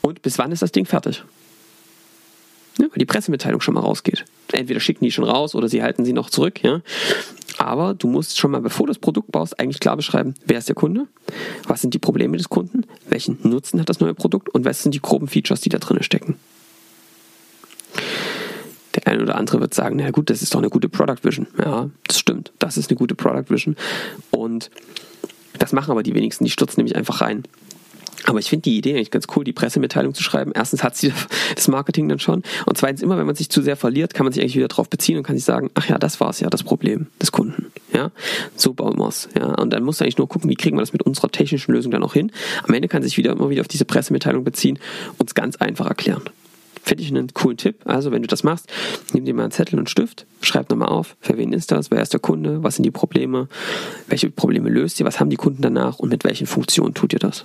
und 0.00 0.22
bis 0.22 0.38
wann 0.38 0.52
ist 0.52 0.62
das 0.62 0.72
Ding 0.72 0.84
fertig. 0.84 1.24
Ja, 2.78 2.86
weil 2.86 2.98
die 2.98 3.06
Pressemitteilung 3.06 3.60
schon 3.60 3.74
mal 3.74 3.80
rausgeht. 3.80 4.24
Entweder 4.50 4.80
schicken 4.80 5.04
die 5.04 5.12
schon 5.12 5.24
raus 5.24 5.54
oder 5.54 5.68
sie 5.68 5.82
halten 5.82 6.04
sie 6.04 6.14
noch 6.14 6.30
zurück. 6.30 6.62
Ja. 6.62 6.80
Aber 7.58 7.92
du 7.94 8.06
musst 8.06 8.38
schon 8.38 8.50
mal, 8.50 8.62
bevor 8.62 8.86
du 8.86 8.92
das 8.92 8.98
Produkt 8.98 9.30
baust, 9.30 9.60
eigentlich 9.60 9.78
klar 9.78 9.96
beschreiben, 9.96 10.34
wer 10.46 10.58
ist 10.58 10.68
der 10.68 10.74
Kunde, 10.74 11.06
was 11.68 11.82
sind 11.82 11.92
die 11.92 11.98
Probleme 11.98 12.36
des 12.38 12.48
Kunden, 12.48 12.86
welchen 13.08 13.38
Nutzen 13.42 13.78
hat 13.78 13.90
das 13.90 14.00
neue 14.00 14.14
Produkt 14.14 14.48
und 14.48 14.64
was 14.64 14.82
sind 14.82 14.94
die 14.94 15.02
groben 15.02 15.28
Features, 15.28 15.60
die 15.60 15.68
da 15.68 15.78
drin 15.78 16.02
stecken. 16.02 16.36
Der 18.94 19.06
eine 19.06 19.22
oder 19.22 19.36
andere 19.36 19.60
wird 19.60 19.74
sagen, 19.74 19.96
na 19.96 20.10
gut, 20.10 20.30
das 20.30 20.42
ist 20.42 20.54
doch 20.54 20.58
eine 20.58 20.68
gute 20.68 20.88
Product 20.88 21.22
Vision. 21.22 21.46
Ja, 21.58 21.88
das 22.06 22.18
stimmt, 22.18 22.52
das 22.58 22.76
ist 22.76 22.90
eine 22.90 22.98
gute 22.98 23.14
Product 23.14 23.50
Vision. 23.50 23.76
Und 24.30 24.70
das 25.58 25.72
machen 25.72 25.90
aber 25.90 26.02
die 26.02 26.14
wenigsten, 26.14 26.44
die 26.44 26.50
stürzen 26.50 26.80
nämlich 26.80 26.96
einfach 26.96 27.20
rein. 27.20 27.44
Aber 28.24 28.38
ich 28.38 28.48
finde 28.48 28.62
die 28.62 28.76
Idee 28.76 28.94
eigentlich 28.94 29.10
ganz 29.10 29.26
cool, 29.34 29.44
die 29.44 29.52
Pressemitteilung 29.52 30.14
zu 30.14 30.22
schreiben. 30.22 30.52
Erstens 30.54 30.84
hat 30.84 30.96
sie 30.96 31.12
das 31.54 31.68
Marketing 31.68 32.08
dann 32.08 32.18
schon. 32.18 32.42
Und 32.66 32.78
zweitens, 32.78 33.02
immer 33.02 33.18
wenn 33.18 33.26
man 33.26 33.34
sich 33.34 33.48
zu 33.48 33.62
sehr 33.62 33.76
verliert, 33.76 34.14
kann 34.14 34.24
man 34.24 34.32
sich 34.32 34.42
eigentlich 34.42 34.56
wieder 34.56 34.68
darauf 34.68 34.88
beziehen 34.88 35.16
und 35.16 35.24
kann 35.24 35.36
sich 35.36 35.44
sagen, 35.44 35.70
ach 35.74 35.88
ja, 35.88 35.98
das 35.98 36.20
war 36.20 36.30
es 36.30 36.40
ja, 36.40 36.48
das 36.48 36.62
Problem 36.62 37.08
des 37.20 37.32
Kunden. 37.32 37.66
Ja, 37.92 38.10
so 38.56 38.74
bauen 38.74 38.98
wir 38.98 39.08
es. 39.08 39.28
Ja, 39.36 39.46
und 39.54 39.72
dann 39.72 39.82
muss 39.82 39.98
du 39.98 40.04
eigentlich 40.04 40.18
nur 40.18 40.28
gucken, 40.28 40.48
wie 40.48 40.54
kriegen 40.54 40.76
wir 40.76 40.82
das 40.82 40.92
mit 40.92 41.02
unserer 41.02 41.30
technischen 41.30 41.72
Lösung 41.72 41.90
dann 41.90 42.02
auch 42.02 42.14
hin. 42.14 42.30
Am 42.62 42.72
Ende 42.72 42.88
kann 42.88 43.02
sich 43.02 43.16
wieder 43.16 43.32
immer 43.32 43.50
wieder 43.50 43.60
auf 43.60 43.68
diese 43.68 43.84
Pressemitteilung 43.84 44.44
beziehen 44.44 44.78
und 45.18 45.28
es 45.28 45.34
ganz 45.34 45.56
einfach 45.56 45.86
erklären. 45.86 46.22
Finde 46.84 47.04
ich 47.04 47.10
einen 47.10 47.32
coolen 47.32 47.56
Tipp. 47.56 47.76
Also, 47.84 48.10
wenn 48.10 48.22
du 48.22 48.28
das 48.28 48.42
machst, 48.42 48.66
nimm 49.12 49.24
dir 49.24 49.34
mal 49.34 49.44
einen 49.44 49.52
Zettel 49.52 49.74
und 49.74 49.80
einen 49.80 49.86
Stift, 49.86 50.26
schreib 50.40 50.68
nochmal 50.68 50.88
auf, 50.88 51.16
für 51.20 51.38
wen 51.38 51.52
ist 51.52 51.70
das, 51.70 51.90
wer 51.92 52.02
ist 52.02 52.12
der 52.12 52.20
Kunde, 52.20 52.62
was 52.64 52.74
sind 52.74 52.82
die 52.82 52.90
Probleme, 52.90 53.48
welche 54.08 54.30
Probleme 54.30 54.68
löst 54.68 54.98
ihr, 54.98 55.06
was 55.06 55.20
haben 55.20 55.30
die 55.30 55.36
Kunden 55.36 55.62
danach 55.62 56.00
und 56.00 56.08
mit 56.08 56.24
welchen 56.24 56.46
Funktionen 56.46 56.94
tut 56.94 57.12
ihr 57.12 57.20
das. 57.20 57.44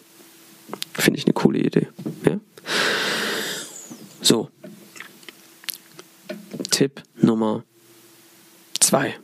Finde 0.94 1.20
ich 1.20 1.26
eine 1.26 1.34
coole 1.34 1.60
Idee. 1.60 1.88
Ja? 2.26 2.40
So. 4.22 4.50
Tipp 6.72 7.04
Nummer 7.22 7.64
zwei. 8.80 9.16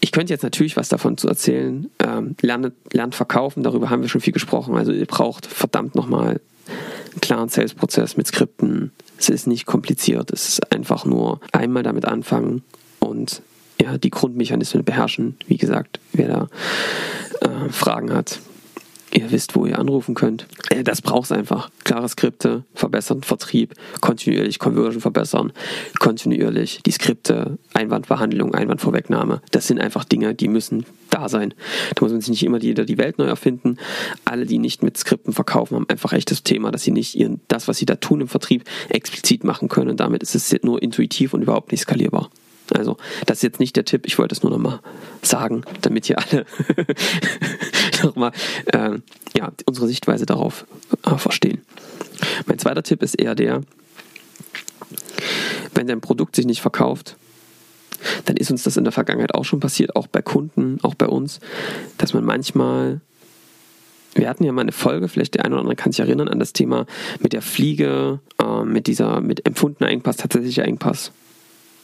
Ich 0.00 0.12
könnte 0.12 0.32
jetzt 0.32 0.42
natürlich 0.42 0.76
was 0.76 0.88
davon 0.88 1.16
zu 1.16 1.28
erzählen. 1.28 1.90
Ähm, 1.98 2.36
lernt, 2.42 2.72
lernt 2.92 3.14
verkaufen, 3.14 3.62
darüber 3.62 3.88
haben 3.88 4.02
wir 4.02 4.08
schon 4.08 4.20
viel 4.20 4.32
gesprochen. 4.32 4.74
Also 4.74 4.92
ihr 4.92 5.06
braucht 5.06 5.46
verdammt 5.46 5.94
nochmal 5.94 6.40
einen 7.14 7.20
klaren 7.20 7.48
Sales-Prozess 7.48 8.16
mit 8.16 8.26
Skripten. 8.26 8.92
Es 9.18 9.28
ist 9.28 9.46
nicht 9.46 9.66
kompliziert. 9.66 10.30
Es 10.32 10.48
ist 10.48 10.72
einfach 10.72 11.04
nur 11.04 11.40
einmal 11.52 11.82
damit 11.82 12.04
anfangen 12.04 12.62
und 12.98 13.42
ja, 13.80 13.98
die 13.98 14.10
Grundmechanismen 14.10 14.84
beherrschen. 14.84 15.36
Wie 15.46 15.56
gesagt, 15.56 16.00
wer 16.12 16.28
da 16.28 16.48
äh, 17.40 17.68
Fragen 17.70 18.12
hat, 18.12 18.40
Ihr 19.16 19.30
wisst, 19.30 19.54
wo 19.54 19.64
ihr 19.64 19.78
anrufen 19.78 20.16
könnt. 20.16 20.48
Äh, 20.70 20.82
das 20.82 21.00
braucht 21.00 21.26
es 21.26 21.32
einfach. 21.32 21.70
Klare 21.84 22.08
Skripte, 22.08 22.64
verbessern 22.74 23.22
Vertrieb, 23.22 23.74
kontinuierlich 24.00 24.58
Conversion 24.58 25.00
verbessern, 25.00 25.52
kontinuierlich 26.00 26.80
die 26.84 26.90
Skripte, 26.90 27.56
Einwandbehandlung, 27.74 28.56
Einwandvorwegnahme. 28.56 29.40
Das 29.52 29.68
sind 29.68 29.80
einfach 29.80 30.04
Dinge, 30.04 30.34
die 30.34 30.48
müssen 30.48 30.84
da 31.10 31.28
sein. 31.28 31.54
Da 31.94 32.02
muss 32.04 32.10
man 32.10 32.22
sich 32.22 32.30
nicht 32.30 32.42
immer 32.42 32.58
jeder 32.58 32.84
die 32.84 32.98
Welt 32.98 33.18
neu 33.18 33.26
erfinden. 33.26 33.78
Alle, 34.24 34.46
die 34.46 34.58
nicht 34.58 34.82
mit 34.82 34.98
Skripten 34.98 35.32
verkaufen, 35.32 35.76
haben 35.76 35.88
einfach 35.88 36.12
echt 36.12 36.32
das 36.32 36.42
Thema, 36.42 36.72
dass 36.72 36.82
sie 36.82 36.90
nicht 36.90 37.14
ihren, 37.14 37.40
das, 37.46 37.68
was 37.68 37.78
sie 37.78 37.86
da 37.86 37.94
tun 37.94 38.22
im 38.22 38.28
Vertrieb, 38.28 38.64
explizit 38.88 39.44
machen 39.44 39.68
können. 39.68 39.90
Und 39.90 40.00
damit 40.00 40.24
ist 40.24 40.34
es 40.34 40.52
nur 40.64 40.82
intuitiv 40.82 41.34
und 41.34 41.42
überhaupt 41.42 41.70
nicht 41.70 41.82
skalierbar. 41.82 42.30
Also, 42.72 42.96
das 43.26 43.38
ist 43.38 43.42
jetzt 43.42 43.60
nicht 43.60 43.76
der 43.76 43.84
Tipp, 43.84 44.06
ich 44.06 44.18
wollte 44.18 44.34
es 44.34 44.42
nur 44.42 44.50
nochmal 44.50 44.80
sagen, 45.22 45.64
damit 45.82 46.08
ihr 46.08 46.18
alle 46.18 46.46
nochmal 48.02 48.32
äh, 48.66 48.98
ja, 49.36 49.52
unsere 49.66 49.86
Sichtweise 49.86 50.26
darauf 50.26 50.66
äh, 51.04 51.16
verstehen. 51.16 51.62
Mein 52.46 52.58
zweiter 52.58 52.82
Tipp 52.82 53.02
ist 53.02 53.14
eher 53.14 53.34
der, 53.34 53.62
wenn 55.74 55.86
dein 55.86 56.00
Produkt 56.00 56.36
sich 56.36 56.46
nicht 56.46 56.60
verkauft, 56.60 57.16
dann 58.26 58.36
ist 58.36 58.50
uns 58.50 58.62
das 58.62 58.76
in 58.76 58.84
der 58.84 58.92
Vergangenheit 58.92 59.34
auch 59.34 59.44
schon 59.44 59.60
passiert, 59.60 59.96
auch 59.96 60.06
bei 60.06 60.22
Kunden, 60.22 60.78
auch 60.82 60.94
bei 60.94 61.06
uns, 61.06 61.40
dass 61.98 62.14
man 62.14 62.24
manchmal 62.24 63.00
wir 64.16 64.28
hatten 64.28 64.44
ja 64.44 64.52
mal 64.52 64.60
eine 64.62 64.72
Folge, 64.72 65.08
vielleicht 65.08 65.34
der 65.34 65.44
eine 65.44 65.54
oder 65.54 65.62
andere 65.62 65.76
kann 65.76 65.90
sich 65.90 66.00
erinnern 66.00 66.28
an 66.28 66.38
das 66.38 66.52
Thema 66.52 66.86
mit 67.18 67.32
der 67.32 67.42
Fliege, 67.42 68.20
äh, 68.40 68.64
mit 68.64 68.86
dieser, 68.86 69.20
mit 69.20 69.44
empfundener 69.46 69.90
Engpass, 69.90 70.16
tatsächlicher 70.16 70.64
Engpass. 70.64 71.10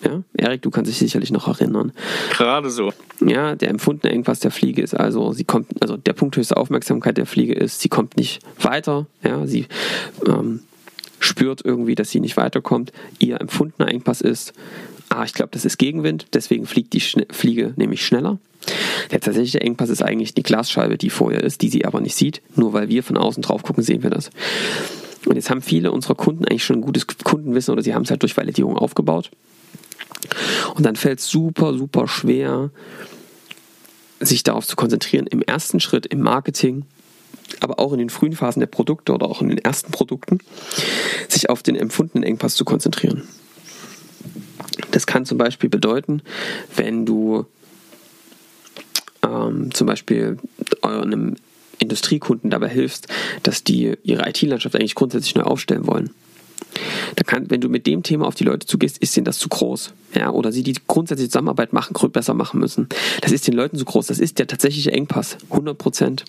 Ja, 0.03 0.23
Erik, 0.35 0.63
du 0.63 0.71
kannst 0.71 0.91
dich 0.91 0.99
sicherlich 0.99 1.31
noch 1.31 1.47
erinnern. 1.49 1.93
Gerade 2.31 2.71
so. 2.71 2.93
Ja, 3.21 3.55
der 3.55 3.69
empfundene 3.69 4.15
Engpass 4.15 4.41
der 4.41 4.51
Fliege 4.51 4.83
ist 4.83 4.95
also, 4.95 5.33
sie 5.33 5.45
kommt, 5.45 5.83
also 5.83 5.97
der 5.97 6.15
Punkt 6.15 6.37
höchste 6.37 6.57
Aufmerksamkeit 6.57 7.19
der 7.19 7.27
Fliege 7.27 7.53
ist, 7.53 7.81
sie 7.81 7.89
kommt 7.89 8.17
nicht 8.17 8.41
weiter. 8.61 9.07
Ja, 9.23 9.47
sie 9.47 9.67
ähm, 10.27 10.61
spürt 11.19 11.63
irgendwie, 11.65 11.95
dass 11.95 12.11
sie 12.11 12.21
nicht 12.21 12.37
weiterkommt. 12.37 12.93
Ihr 13.19 13.41
empfundener 13.41 13.91
Engpass 13.91 14.23
ist, 14.23 14.55
ah, 15.11 15.25
ich 15.25 15.35
glaube, 15.35 15.51
das 15.53 15.65
ist 15.65 15.77
Gegenwind, 15.77 16.29
deswegen 16.33 16.67
fliegt 16.67 16.95
die 16.95 17.01
Schne 17.01 17.27
Fliege 17.31 17.75
nämlich 17.77 18.05
schneller. 18.05 18.39
Der 19.11 19.21
tatsächliche 19.21 19.61
Engpass 19.61 19.91
ist 19.91 20.03
eigentlich 20.03 20.35
die 20.35 20.43
Glasscheibe, 20.43 20.99
die 20.99 21.11
vor 21.11 21.33
ihr 21.33 21.43
ist, 21.43 21.63
die 21.63 21.69
sie 21.69 21.85
aber 21.85 22.01
nicht 22.01 22.15
sieht. 22.15 22.43
Nur 22.57 22.73
weil 22.73 22.89
wir 22.89 23.03
von 23.03 23.17
außen 23.17 23.43
drauf 23.43 23.63
gucken, 23.63 23.83
sehen 23.83 24.03
wir 24.03 24.11
das. 24.11 24.31
Und 25.27 25.37
jetzt 25.37 25.51
haben 25.51 25.63
viele 25.63 25.93
unserer 25.93 26.15
Kunden 26.15 26.45
eigentlich 26.45 26.65
schon 26.65 26.77
ein 26.77 26.83
gutes 26.83 27.07
Kundenwissen 27.07 27.73
oder 27.73 27.83
sie 27.83 27.95
haben 27.95 28.03
es 28.03 28.11
halt 28.11 28.23
durch 28.23 28.37
Validierung 28.37 28.77
aufgebaut. 28.77 29.31
Und 30.75 30.85
dann 30.87 30.97
fällt 30.97 31.21
es 31.21 31.29
super, 31.29 31.75
super 31.75 32.09
schwer, 32.09 32.71
sich 34.21 34.43
darauf 34.43 34.67
zu 34.67 34.77
konzentrieren, 34.77 35.27
im 35.27 35.43
ersten 35.43 35.81
Schritt 35.81 36.07
im 36.07 36.21
Marketing, 36.21 36.85
aber 37.61 37.79
auch 37.79 37.93
in 37.93 37.99
den 37.99 38.11
frühen 38.11 38.35
Phasen 38.35 38.61
der 38.61 38.67
Produkte 38.67 39.13
oder 39.13 39.27
auch 39.27 39.41
in 39.41 39.49
den 39.49 39.59
ersten 39.59 39.91
Produkten, 39.91 40.39
sich 41.29 41.49
auf 41.49 41.63
den 41.63 41.77
empfundenen 41.77 42.23
Engpass 42.23 42.55
zu 42.55 42.65
konzentrieren. 42.65 43.27
Das 44.91 45.07
kann 45.07 45.25
zum 45.25 45.39
Beispiel 45.39 45.71
bedeuten, 45.71 46.23
wenn 46.77 47.07
du 47.07 47.47
ähm, 49.23 49.73
zum 49.73 49.87
Beispiel 49.87 50.39
einem 50.83 51.37
Industriekunden 51.79 52.51
dabei 52.51 52.69
hilfst, 52.69 53.09
dass 53.43 53.65
die 53.65 53.97
ihre 54.03 54.29
IT-Landschaft 54.29 54.77
eigentlich 54.77 54.95
grundsätzlich 54.95 55.35
neu 55.35 55.45
aufstellen 55.45 55.87
wollen 55.87 56.11
da 57.21 57.25
kann, 57.25 57.51
wenn 57.51 57.61
du 57.61 57.69
mit 57.69 57.87
dem 57.87 58.03
Thema 58.03 58.27
auf 58.27 58.35
die 58.35 58.45
Leute 58.45 58.67
zugehst, 58.67 58.97
ist 58.97 59.15
denen 59.15 59.27
das 59.27 59.39
zu 59.39 59.51
groß. 59.51 59.93
Ja, 60.15 60.31
oder 60.31 60.53
sie 60.53 60.63
die 60.63 60.75
grundsätzliche 60.87 61.29
Zusammenarbeit 61.29 61.75
machen, 61.75 61.95
besser 62.11 62.33
machen 62.33 62.59
müssen. 62.59 62.89
Das 63.21 63.31
ist 63.31 63.47
den 63.47 63.53
Leuten 63.53 63.77
zu 63.77 63.85
groß. 63.85 64.07
Das 64.07 64.19
ist 64.19 64.39
der 64.39 64.47
tatsächliche 64.47 64.91
Engpass. 64.91 65.37
100 65.51 65.77
Prozent. 65.77 66.25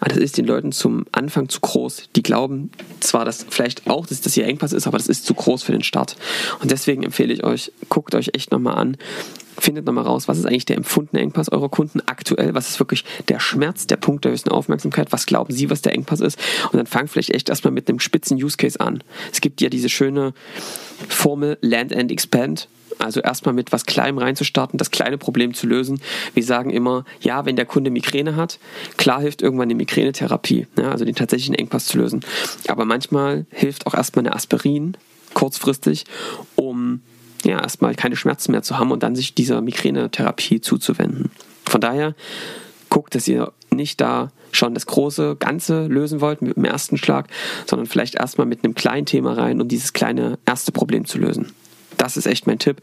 Aber 0.00 0.10
das 0.10 0.18
ist 0.18 0.36
den 0.36 0.44
Leuten 0.44 0.72
zum 0.72 1.06
Anfang 1.12 1.48
zu 1.48 1.60
groß. 1.60 2.08
Die 2.16 2.24
glauben 2.24 2.72
zwar, 2.98 3.24
dass 3.24 3.46
vielleicht 3.48 3.88
auch, 3.88 4.06
dass 4.06 4.20
das 4.20 4.36
ihr 4.36 4.44
Engpass 4.44 4.72
ist, 4.72 4.88
aber 4.88 4.98
das 4.98 5.06
ist 5.06 5.24
zu 5.24 5.34
groß 5.34 5.62
für 5.62 5.70
den 5.70 5.84
Start. 5.84 6.16
Und 6.60 6.72
deswegen 6.72 7.04
empfehle 7.04 7.32
ich 7.32 7.44
euch, 7.44 7.70
guckt 7.88 8.16
euch 8.16 8.30
echt 8.32 8.50
nochmal 8.50 8.74
an, 8.74 8.96
findet 9.58 9.84
nochmal 9.86 10.04
raus, 10.04 10.28
was 10.28 10.38
ist 10.38 10.46
eigentlich 10.46 10.66
der 10.66 10.76
empfundene 10.76 11.22
Engpass 11.22 11.50
eurer 11.50 11.68
Kunden 11.68 12.00
aktuell, 12.06 12.54
was 12.54 12.68
ist 12.68 12.78
wirklich 12.78 13.04
der 13.28 13.40
Schmerz, 13.40 13.86
der 13.86 13.96
Punkt 13.96 14.24
der 14.24 14.32
höchsten 14.32 14.50
Aufmerksamkeit, 14.50 15.12
was 15.12 15.26
glauben 15.26 15.52
sie, 15.52 15.70
was 15.70 15.82
der 15.82 15.92
Engpass 15.92 16.20
ist 16.20 16.38
und 16.72 16.76
dann 16.76 16.86
fangt 16.86 17.10
vielleicht 17.10 17.30
echt 17.30 17.48
erstmal 17.48 17.72
mit 17.72 17.88
einem 17.88 18.00
spitzen 18.00 18.42
Use 18.42 18.56
Case 18.56 18.80
an. 18.80 19.02
Es 19.32 19.40
gibt 19.40 19.60
ja 19.60 19.68
diese 19.68 19.88
schöne 19.88 20.32
Formel 21.08 21.58
Land 21.60 21.94
and 21.94 22.10
Expand, 22.10 22.68
also 22.98 23.20
erstmal 23.20 23.54
mit 23.54 23.72
was 23.72 23.86
Kleinem 23.86 24.18
reinzustarten, 24.18 24.78
das 24.78 24.90
kleine 24.90 25.18
Problem 25.18 25.54
zu 25.54 25.66
lösen. 25.66 26.00
Wir 26.34 26.42
sagen 26.42 26.70
immer, 26.70 27.04
ja, 27.20 27.44
wenn 27.44 27.56
der 27.56 27.66
Kunde 27.66 27.90
Migräne 27.90 28.36
hat, 28.36 28.58
klar 28.96 29.20
hilft 29.20 29.42
irgendwann 29.42 29.66
eine 29.66 29.74
Migränetherapie, 29.74 30.66
ja, 30.76 30.90
also 30.90 31.04
den 31.04 31.14
tatsächlichen 31.14 31.54
Engpass 31.54 31.86
zu 31.86 31.98
lösen. 31.98 32.20
Aber 32.66 32.84
manchmal 32.84 33.46
hilft 33.50 33.86
auch 33.86 33.94
erstmal 33.94 34.26
eine 34.26 34.34
Aspirin 34.34 34.96
kurzfristig, 35.34 36.04
um 36.56 37.02
ja, 37.44 37.60
erstmal 37.60 37.94
keine 37.94 38.16
Schmerzen 38.16 38.52
mehr 38.52 38.62
zu 38.62 38.78
haben 38.78 38.90
und 38.90 39.02
dann 39.02 39.16
sich 39.16 39.34
dieser 39.34 39.60
Migränetherapie 39.60 40.60
zuzuwenden. 40.60 41.30
Von 41.66 41.80
daher 41.80 42.14
guckt, 42.88 43.14
dass 43.14 43.28
ihr 43.28 43.52
nicht 43.70 44.00
da 44.00 44.30
schon 44.50 44.74
das 44.74 44.86
große 44.86 45.36
Ganze 45.38 45.86
lösen 45.86 46.20
wollt 46.20 46.42
mit 46.42 46.56
dem 46.56 46.64
ersten 46.64 46.96
Schlag, 46.96 47.28
sondern 47.66 47.86
vielleicht 47.86 48.14
erstmal 48.14 48.46
mit 48.46 48.64
einem 48.64 48.74
kleinen 48.74 49.06
Thema 49.06 49.34
rein, 49.34 49.60
um 49.60 49.68
dieses 49.68 49.92
kleine 49.92 50.38
erste 50.46 50.72
Problem 50.72 51.04
zu 51.04 51.18
lösen. 51.18 51.52
Das 51.98 52.16
ist 52.16 52.26
echt 52.26 52.46
mein 52.46 52.58
Tipp. 52.58 52.80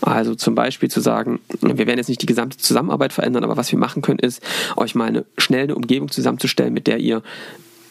Also 0.00 0.34
zum 0.34 0.54
Beispiel 0.54 0.90
zu 0.90 1.00
sagen, 1.00 1.40
wir 1.60 1.86
werden 1.86 1.98
jetzt 1.98 2.08
nicht 2.08 2.22
die 2.22 2.26
gesamte 2.26 2.58
Zusammenarbeit 2.58 3.12
verändern, 3.12 3.42
aber 3.42 3.56
was 3.56 3.72
wir 3.72 3.78
machen 3.78 4.02
können, 4.02 4.18
ist, 4.18 4.42
euch 4.76 4.94
mal 4.94 5.08
eine 5.08 5.24
schnelle 5.38 5.74
Umgebung 5.74 6.10
zusammenzustellen, 6.10 6.74
mit 6.74 6.86
der 6.86 6.98
ihr 6.98 7.22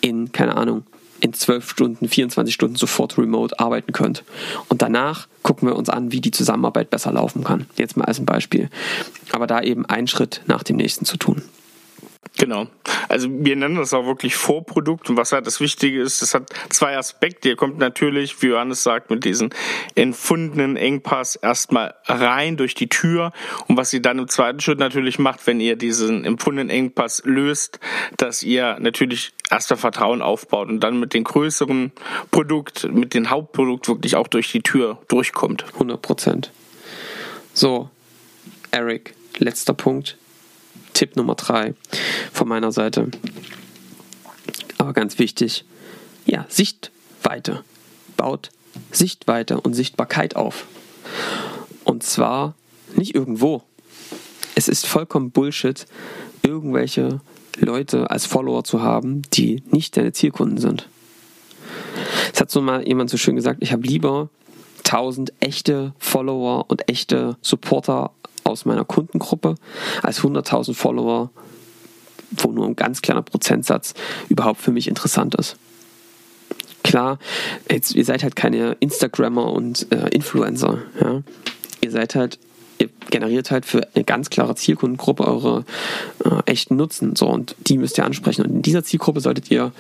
in, 0.02 0.32
keine 0.32 0.56
Ahnung, 0.56 0.84
in 1.20 1.34
12 1.34 1.70
Stunden, 1.70 2.08
24 2.08 2.54
Stunden 2.54 2.76
sofort 2.76 3.18
remote 3.18 3.60
arbeiten 3.60 3.94
könnt. 3.94 4.24
Und 4.70 4.82
danach 4.82 5.28
gucken 5.44 5.68
wir 5.68 5.76
uns 5.76 5.90
an, 5.90 6.12
wie 6.12 6.22
die 6.22 6.32
Zusammenarbeit 6.32 6.90
besser 6.90 7.12
laufen 7.12 7.44
kann. 7.44 7.66
Jetzt 7.78 7.98
mal 7.98 8.06
als 8.06 8.20
ein 8.20 8.26
Beispiel. 8.26 8.70
Aber 9.32 9.48
da 9.48 9.62
eben 9.62 9.86
einen 9.86 10.08
Schritt 10.08 10.42
nach 10.48 10.64
dem 10.64 10.78
nächsten 10.78 11.06
zu 11.06 11.18
tun. 11.18 11.42
Genau. 12.38 12.68
Also 13.10 13.30
wir 13.32 13.56
nennen 13.56 13.76
das 13.76 13.94
auch 13.94 14.06
wirklich 14.06 14.36
Vorprodukt 14.36 15.10
und 15.10 15.18
was 15.18 15.32
halt 15.32 15.48
das 15.48 15.60
Wichtige 15.60 16.00
ist, 16.02 16.22
das 16.22 16.36
hat 16.36 16.50
zwei 16.70 16.96
Aspekte. 16.96 17.50
Ihr 17.50 17.56
kommt 17.56 17.80
natürlich, 17.80 18.42
wie 18.42 18.48
Johannes 18.48 18.84
sagt, 18.84 19.10
mit 19.10 19.26
diesem 19.26 19.50
empfundenen 19.96 20.78
Engpass 20.78 21.36
erstmal 21.36 21.96
rein 22.06 22.56
durch 22.56 22.76
die 22.76 22.90
Tür 22.90 23.32
und 23.68 23.78
was 23.78 23.92
ihr 23.92 24.04
dann 24.04 24.20
im 24.20 24.28
zweiten 24.28 24.60
Schritt 24.60 24.78
natürlich 24.78 25.18
macht, 25.18 25.48
wenn 25.48 25.60
ihr 25.60 25.76
diesen 25.76 26.26
empfundenen 26.26 26.70
Engpass 26.70 27.24
löst, 27.26 27.80
dass 28.18 28.44
ihr 28.44 28.78
natürlich 28.80 29.34
erster 29.50 29.76
Vertrauen 29.76 30.22
aufbaut 30.22 30.70
und 30.70 30.80
dann 30.82 31.00
mit 31.00 31.16
dem 31.16 31.24
größeren 31.24 31.92
Produkt, 32.30 32.88
mit 32.92 33.16
dem 33.16 33.32
Hauptprodukt 33.32 33.88
wirklich 33.88 34.16
auch 34.16 34.28
durch 34.28 34.52
die 34.52 34.62
Tür 34.62 35.00
durchkommt. 35.08 35.66
100 35.74 36.02
Prozent. 36.02 36.52
So, 37.54 37.90
Eric, 38.70 39.16
letzter 39.40 39.74
Punkt. 39.74 40.18
Tipp 40.98 41.16
Nummer 41.16 41.36
drei 41.36 41.76
von 42.34 42.48
meiner 42.48 42.72
Seite. 42.72 43.12
Aber 44.80 44.94
ganz 44.94 45.20
wichtig, 45.20 45.64
ja, 46.26 46.48
Sichtweite. 46.50 47.64
Baut 48.18 48.50
Sichtweite 48.92 49.62
und 49.62 49.76
Sichtbarkeit 49.76 50.36
auf. 50.36 50.66
Und 51.84 52.02
zwar 52.02 52.56
nicht 52.96 53.14
irgendwo. 53.14 53.62
Es 54.56 54.68
ist 54.68 54.88
vollkommen 54.88 55.30
Bullshit, 55.30 55.86
irgendwelche 56.42 57.22
Leute 57.58 58.10
als 58.10 58.26
Follower 58.26 58.64
zu 58.64 58.82
haben, 58.82 59.22
die 59.34 59.62
nicht 59.70 59.98
deine 59.98 60.14
Zielkunden 60.14 60.58
sind. 60.58 60.90
Es 62.34 62.42
hat 62.42 62.50
so 62.50 62.60
mal 62.60 62.88
jemand 62.88 63.12
so 63.12 63.18
schön 63.18 63.36
gesagt, 63.36 63.60
ich 63.62 63.72
habe 63.72 63.84
lieber 63.84 64.30
1000 64.80 65.32
echte 65.42 65.94
Follower 66.00 66.66
und 66.70 66.90
echte 66.90 67.38
Supporter 67.44 68.10
aus 68.48 68.66
meiner 68.66 68.86
Kundengruppe 68.86 69.56
als 70.04 70.22
100.000 70.22 70.74
Follower, 70.74 71.30
wo 72.32 72.52
nur 72.52 72.66
ein 72.66 72.76
ganz 72.76 73.02
kleiner 73.02 73.22
Prozentsatz 73.22 73.94
überhaupt 74.30 74.62
für 74.62 74.72
mich 74.72 74.88
interessant 74.88 75.36
ist. 75.36 75.58
Klar, 76.84 77.20
jetzt, 77.70 77.96
ihr 77.96 78.06
seid 78.06 78.24
halt 78.24 78.36
keine 78.36 78.78
Instagrammer 78.80 79.52
und 79.52 79.92
äh, 79.92 80.08
Influencer. 80.10 80.80
Ja? 81.02 81.22
Ihr 81.82 81.92
seid 81.92 82.16
halt 82.16 82.40
ihr 82.80 82.90
generiert 83.10 83.52
halt 83.52 83.66
für 83.66 83.88
eine 83.94 84.04
ganz 84.04 84.30
klare 84.30 84.56
Zielkundengruppe 84.56 85.26
eure 85.26 85.66
äh, 86.24 86.44
echten 86.46 86.76
Nutzen. 86.76 87.16
So, 87.16 87.28
und 87.28 87.56
die 87.68 87.78
müsst 87.78 87.98
ihr 87.98 88.06
ansprechen. 88.06 88.46
Und 88.46 88.52
in 88.52 88.62
dieser 88.62 88.84
Zielgruppe 88.84 89.20
solltet 89.20 89.50
ihr 89.52 89.72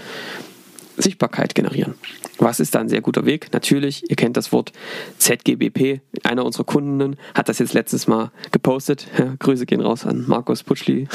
Sichtbarkeit 0.97 1.55
generieren. 1.55 1.95
Was 2.39 2.59
ist 2.59 2.75
da 2.75 2.79
ein 2.79 2.89
sehr 2.89 3.01
guter 3.01 3.25
Weg? 3.25 3.53
Natürlich, 3.53 4.09
ihr 4.09 4.15
kennt 4.15 4.37
das 4.37 4.51
Wort 4.51 4.71
ZGBP. 5.19 6.01
Einer 6.23 6.45
unserer 6.45 6.65
Kunden 6.65 7.17
hat 7.33 7.49
das 7.49 7.59
jetzt 7.59 7.73
letztes 7.73 8.07
Mal 8.07 8.31
gepostet. 8.51 9.07
Ja, 9.17 9.35
Grüße 9.39 9.65
gehen 9.65 9.81
raus 9.81 10.05
an 10.05 10.25
Markus 10.27 10.63
Putschli. 10.63 11.07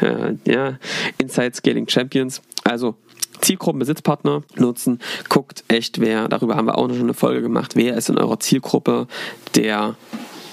ja, 0.46 0.78
Inside 1.18 1.54
Scaling 1.54 1.88
Champions. 1.88 2.40
Also 2.62 2.96
Zielgruppenbesitzpartner 3.40 4.42
nutzen. 4.56 5.00
Guckt 5.28 5.64
echt, 5.68 6.00
wer, 6.00 6.28
darüber 6.28 6.56
haben 6.56 6.66
wir 6.66 6.78
auch 6.78 6.88
noch 6.88 6.98
eine 6.98 7.14
Folge 7.14 7.42
gemacht, 7.42 7.76
wer 7.76 7.96
ist 7.96 8.08
in 8.08 8.18
eurer 8.18 8.40
Zielgruppe 8.40 9.06
der 9.54 9.96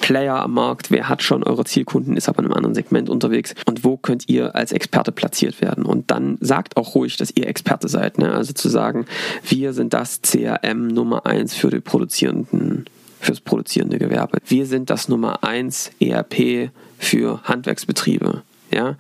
Player 0.02 0.36
am 0.36 0.54
Markt, 0.54 0.92
wer 0.92 1.08
hat 1.08 1.24
schon 1.24 1.44
eure 1.44 1.64
Zielkunden, 1.64 2.18
ist 2.18 2.28
aber 2.28 2.40
in 2.40 2.46
einem 2.46 2.56
anderen 2.56 2.76
Segment 2.76 3.10
unterwegs 3.10 3.56
und 3.66 3.84
wo 3.84 3.98
könnt 3.98 4.28
ihr 4.28 4.56
als 4.56 4.72
Experte 4.72 5.12
platziert 5.12 5.62
werden. 5.62 5.86
Und 5.86 6.12
dann 6.12 6.38
sagt 6.42 6.76
auch 6.76 6.96
ruhig, 6.96 7.18
dass 7.18 7.32
ihr 7.36 7.48
Experte 7.48 7.88
seid. 7.88 8.18
Ne? 8.18 8.32
Also 8.34 8.54
zu 8.54 8.68
sagen, 8.68 9.06
wir 9.48 9.74
sind 9.74 9.94
das 9.94 10.22
CRM 10.22 10.88
Nummer 10.88 11.26
eins 11.26 11.56
für 11.56 11.70
die 11.70 11.80
produzierenden 11.80 12.86
fürs 13.20 13.40
produzierende 13.40 14.00
Gewerbe. 14.00 14.40
Wir 14.48 14.66
sind 14.66 14.90
das 14.90 15.08
Nummer 15.08 15.44
eins 15.44 15.92
ERP 16.00 16.72
für 16.98 17.44
Handwerksbetriebe. 17.44 18.42
Ja? 18.74 18.98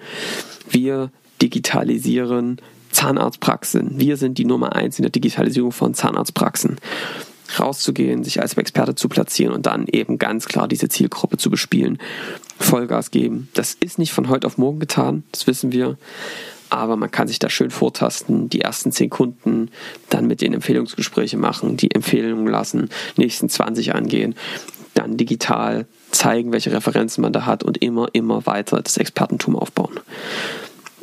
Wir 0.69 1.09
digitalisieren 1.41 2.57
Zahnarztpraxen. 2.91 3.99
Wir 3.99 4.17
sind 4.17 4.37
die 4.37 4.45
Nummer 4.45 4.75
eins 4.75 4.99
in 4.99 5.03
der 5.03 5.11
Digitalisierung 5.11 5.71
von 5.71 5.95
Zahnarztpraxen 5.95 6.77
rauszugehen, 7.59 8.23
sich 8.23 8.41
als 8.41 8.57
Experte 8.57 8.95
zu 8.95 9.09
platzieren 9.09 9.53
und 9.53 9.65
dann 9.65 9.87
eben 9.87 10.17
ganz 10.17 10.45
klar 10.45 10.67
diese 10.67 10.89
Zielgruppe 10.89 11.37
zu 11.37 11.49
bespielen, 11.49 11.97
Vollgas 12.59 13.11
geben. 13.11 13.49
Das 13.53 13.75
ist 13.79 13.99
nicht 13.99 14.13
von 14.13 14.29
heute 14.29 14.47
auf 14.47 14.57
morgen 14.57 14.79
getan, 14.79 15.23
das 15.31 15.47
wissen 15.47 15.71
wir. 15.71 15.97
Aber 16.69 16.95
man 16.95 17.11
kann 17.11 17.27
sich 17.27 17.37
da 17.37 17.49
schön 17.49 17.69
vortasten, 17.69 18.47
die 18.47 18.61
ersten 18.61 18.93
zehn 18.93 19.09
Kunden 19.09 19.69
dann 20.09 20.25
mit 20.25 20.41
den 20.41 20.53
Empfehlungsgespräche 20.53 21.37
machen, 21.37 21.75
die 21.75 21.91
Empfehlungen 21.91 22.47
lassen, 22.47 22.89
nächsten 23.17 23.49
20 23.49 23.93
angehen, 23.93 24.35
dann 24.93 25.17
digital 25.17 25.85
zeigen, 26.11 26.53
welche 26.53 26.71
Referenzen 26.71 27.21
man 27.21 27.33
da 27.33 27.45
hat 27.45 27.63
und 27.63 27.79
immer, 27.79 28.07
immer 28.13 28.45
weiter 28.45 28.81
das 28.81 28.95
Expertentum 28.97 29.57
aufbauen. 29.57 29.99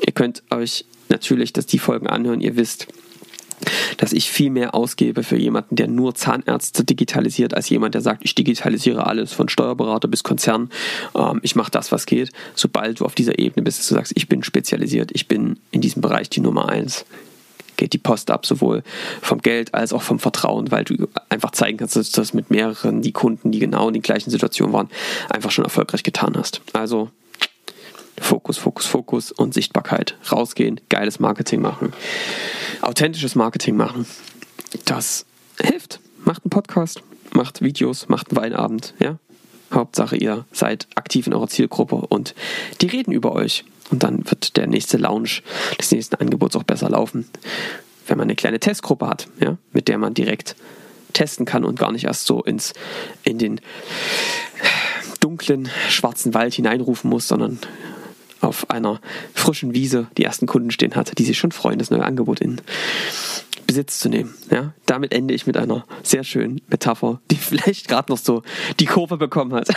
Ihr 0.05 0.13
könnt 0.13 0.43
euch 0.51 0.87
natürlich 1.09 1.53
dass 1.53 1.67
die 1.67 1.79
Folgen 1.79 2.07
anhören, 2.07 2.41
ihr 2.41 2.57
wisst, 2.57 2.87
dass 3.97 4.13
ich 4.13 4.31
viel 4.31 4.51
mehr 4.51 4.75
ausgebe 4.75 5.23
für 5.23 5.37
jemanden, 5.37 5.77
der 5.77 5.89
nur 5.89 6.15
Zahnärzte 6.15 6.85
digitalisiert, 6.85 7.55
als 7.55 7.69
jemand, 7.69 7.95
der 7.95 8.03
sagt, 8.03 8.25
ich 8.25 8.35
digitalisiere 8.35 9.07
alles 9.07 9.33
von 9.33 9.49
Steuerberater 9.49 10.09
bis 10.09 10.23
Konzern. 10.23 10.71
Ähm, 11.15 11.41
ich 11.43 11.57
mache 11.57 11.71
das, 11.71 11.93
was 11.93 12.07
geht. 12.07 12.31
Sobald 12.55 13.01
du 13.01 13.05
auf 13.05 13.15
dieser 13.15 13.39
Ebene 13.39 13.63
bist, 13.65 13.79
dass 13.79 13.89
du 13.89 13.95
sagst, 13.95 14.13
ich 14.15 14.29
bin 14.29 14.43
spezialisiert, 14.43 15.11
ich 15.13 15.29
bin 15.29 15.59
in 15.71 15.81
diesem 15.81 16.03
Bereich 16.03 16.31
die 16.31 16.41
Nummer 16.41 16.69
eins 16.69 17.05
geht 17.79 17.95
die 17.95 17.99
Post 17.99 18.31
ab, 18.31 18.45
sowohl 18.45 18.83
vom 19.23 19.41
Geld 19.41 19.73
als 19.73 19.95
auch 19.95 20.03
vom 20.03 20.19
Vertrauen, 20.19 20.71
weil 20.71 20.85
du 20.85 21.09
einfach 21.31 21.53
zeigen 21.53 21.79
kannst, 21.79 21.97
dass 21.97 22.11
du 22.11 22.21
das 22.21 22.35
mit 22.35 22.51
mehreren, 22.51 23.01
die 23.01 23.13
Kunden, 23.13 23.53
die 23.53 23.61
genau 23.61 23.89
in 23.89 23.95
den 23.95 24.03
gleichen 24.03 24.31
Situationen 24.31 24.75
waren, 24.75 24.91
einfach 25.31 25.51
schon 25.51 25.65
erfolgreich 25.65 26.03
getan 26.03 26.37
hast. 26.37 26.61
Also 26.75 27.09
Fokus, 28.21 28.59
Fokus, 28.59 28.87
Fokus 28.87 29.33
und 29.33 29.55
Sichtbarkeit. 29.55 30.17
Rausgehen, 30.31 30.81
geiles 30.89 31.21
Marketing 31.21 31.61
machen, 31.61 31.93
authentisches 32.83 33.35
Marketing 33.35 33.77
machen. 33.77 34.07
Das 34.85 35.27
hilft. 35.61 36.01
Macht 36.25 36.45
einen 36.45 36.51
Podcast, 36.51 37.03
macht 37.33 37.63
Videos, 37.63 38.09
macht 38.09 38.31
einen 38.31 38.37
Weinabend, 38.37 38.95
ja. 38.99 39.19
Hauptsache, 39.73 40.17
ihr 40.17 40.47
seid 40.51 40.89
aktiv 40.95 41.27
in 41.27 41.35
eurer 41.35 41.49
Zielgruppe 41.49 41.97
und 41.97 42.35
die 42.81 42.87
reden 42.87 43.13
über 43.13 43.33
euch. 43.33 43.65
Und 43.91 44.03
dann 44.03 44.29
wird 44.31 44.57
der 44.57 44.67
nächste 44.67 44.99
Launch 44.99 45.43
des 45.79 45.91
nächsten 45.91 46.17
Angebots 46.17 46.57
auch 46.57 46.63
besser 46.63 46.91
laufen. 46.91 47.29
Wenn 48.07 48.19
man 48.19 48.27
eine 48.27 48.37
kleine 48.37 48.61
Testgruppe 48.61 49.07
hat, 49.07 49.29
ja, 49.41 49.57
mit 49.73 49.89
der 49.89 49.99
man 49.99 50.15
direkt 50.15 50.57
testen 51.13 51.47
kann 51.47 51.65
und 51.65 51.79
gar 51.79 51.93
nicht 51.93 52.05
erst 52.05 52.27
so 52.27 52.43
ins, 52.43 52.73
in 53.25 53.39
den 53.39 53.61
dunklen, 55.21 55.69
schwarzen 55.89 56.35
Wald 56.35 56.55
hineinrufen 56.55 57.11
muss, 57.11 57.29
sondern 57.29 57.59
auf 58.41 58.71
einer 58.71 59.01
frischen 59.35 59.75
Wiese 59.75 60.07
die 60.17 60.25
ersten 60.25 60.47
Kunden 60.47 60.71
stehen 60.71 60.95
hat, 60.95 61.19
die 61.19 61.25
sich 61.25 61.39
schon 61.39 61.53
freuen, 61.53 61.79
das 61.79 61.91
neue 61.91 62.05
Angebot 62.05 62.41
in 62.41 62.61
Besitz 63.69 64.01
zu 64.01 64.09
nehmen. 64.09 64.35
Ja, 64.51 64.73
damit 64.87 65.13
ende 65.13 65.35
ich 65.35 65.47
mit 65.47 65.59
einer 65.59 65.85
sehr 66.03 66.25
schönen 66.25 66.63
Metapher, 66.69 67.21
die 67.31 67.37
vielleicht 67.41 67.87
gerade 67.87 68.11
noch 68.11 68.17
so 68.17 68.43
die 68.81 68.87
Kurve 68.87 69.19
bekommen 69.19 69.53
hat. 69.53 69.69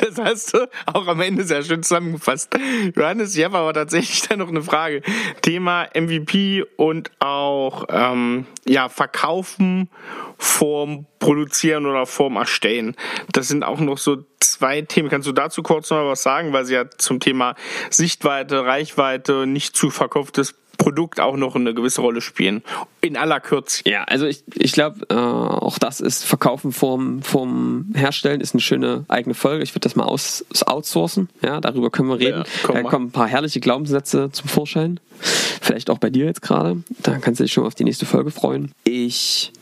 das 0.00 0.16
hast 0.18 0.54
du 0.54 0.66
auch 0.86 1.06
am 1.06 1.20
Ende 1.20 1.44
sehr 1.44 1.62
schön 1.62 1.82
zusammengefasst. 1.82 2.56
Johannes, 2.96 3.36
ich 3.36 3.44
habe 3.44 3.58
aber 3.58 3.74
tatsächlich 3.74 4.22
da 4.22 4.36
noch 4.36 4.48
eine 4.48 4.62
Frage. 4.62 5.02
Thema 5.42 5.88
MVP 5.94 6.64
und 6.76 7.10
auch 7.20 7.84
ähm, 7.90 8.46
ja, 8.66 8.88
Verkaufen 8.88 9.90
vorm 10.38 11.04
Produzieren 11.18 11.84
oder 11.84 12.06
vorm 12.06 12.36
Erstellen. 12.36 12.96
Das 13.30 13.48
sind 13.48 13.62
auch 13.62 13.78
noch 13.78 13.98
so 13.98 14.24
zwei 14.40 14.80
Themen. 14.80 15.10
Kannst 15.10 15.28
du 15.28 15.32
dazu 15.32 15.62
kurz 15.62 15.90
noch 15.90 16.02
was 16.06 16.22
sagen, 16.22 16.54
weil 16.54 16.64
sie 16.64 16.72
ja 16.72 16.88
zum 16.88 17.20
Thema 17.20 17.56
Sichtweite, 17.90 18.64
Reichweite, 18.64 19.46
nicht 19.46 19.76
zu 19.76 19.90
verkauftes 19.90 20.54
Produkt 20.80 21.20
auch 21.20 21.36
noch 21.36 21.56
eine 21.56 21.74
gewisse 21.74 22.00
Rolle 22.00 22.20
spielen. 22.20 22.62
In 23.02 23.16
aller 23.16 23.38
Kürze. 23.38 23.82
Ja, 23.84 24.04
also 24.04 24.26
ich, 24.26 24.42
ich 24.54 24.72
glaube, 24.72 25.06
äh, 25.10 25.14
auch 25.14 25.78
das 25.78 26.00
ist 26.00 26.24
Verkaufen 26.24 26.72
vom, 26.72 27.22
vom 27.22 27.92
Herstellen 27.94 28.40
ist 28.40 28.54
eine 28.54 28.62
schöne 28.62 29.04
eigene 29.08 29.34
Folge. 29.34 29.62
Ich 29.62 29.72
würde 29.72 29.80
das 29.80 29.94
mal 29.94 30.04
aus, 30.04 30.44
outsourcen. 30.66 31.28
Ja, 31.44 31.60
darüber 31.60 31.90
können 31.90 32.08
wir 32.08 32.18
reden. 32.18 32.44
Ja, 32.62 32.72
da 32.72 32.82
kommen 32.82 33.08
ein 33.08 33.12
paar 33.12 33.28
herrliche 33.28 33.60
Glaubenssätze 33.60 34.30
zum 34.32 34.48
Vorschein. 34.48 35.00
Vielleicht 35.20 35.90
auch 35.90 35.98
bei 35.98 36.08
dir 36.08 36.24
jetzt 36.24 36.40
gerade. 36.40 36.82
Da 37.02 37.18
kannst 37.18 37.40
du 37.40 37.44
dich 37.44 37.52
schon 37.52 37.66
auf 37.66 37.74
die 37.74 37.84
nächste 37.84 38.06
Folge 38.06 38.30
freuen. 38.30 38.72
Ich 38.84 39.52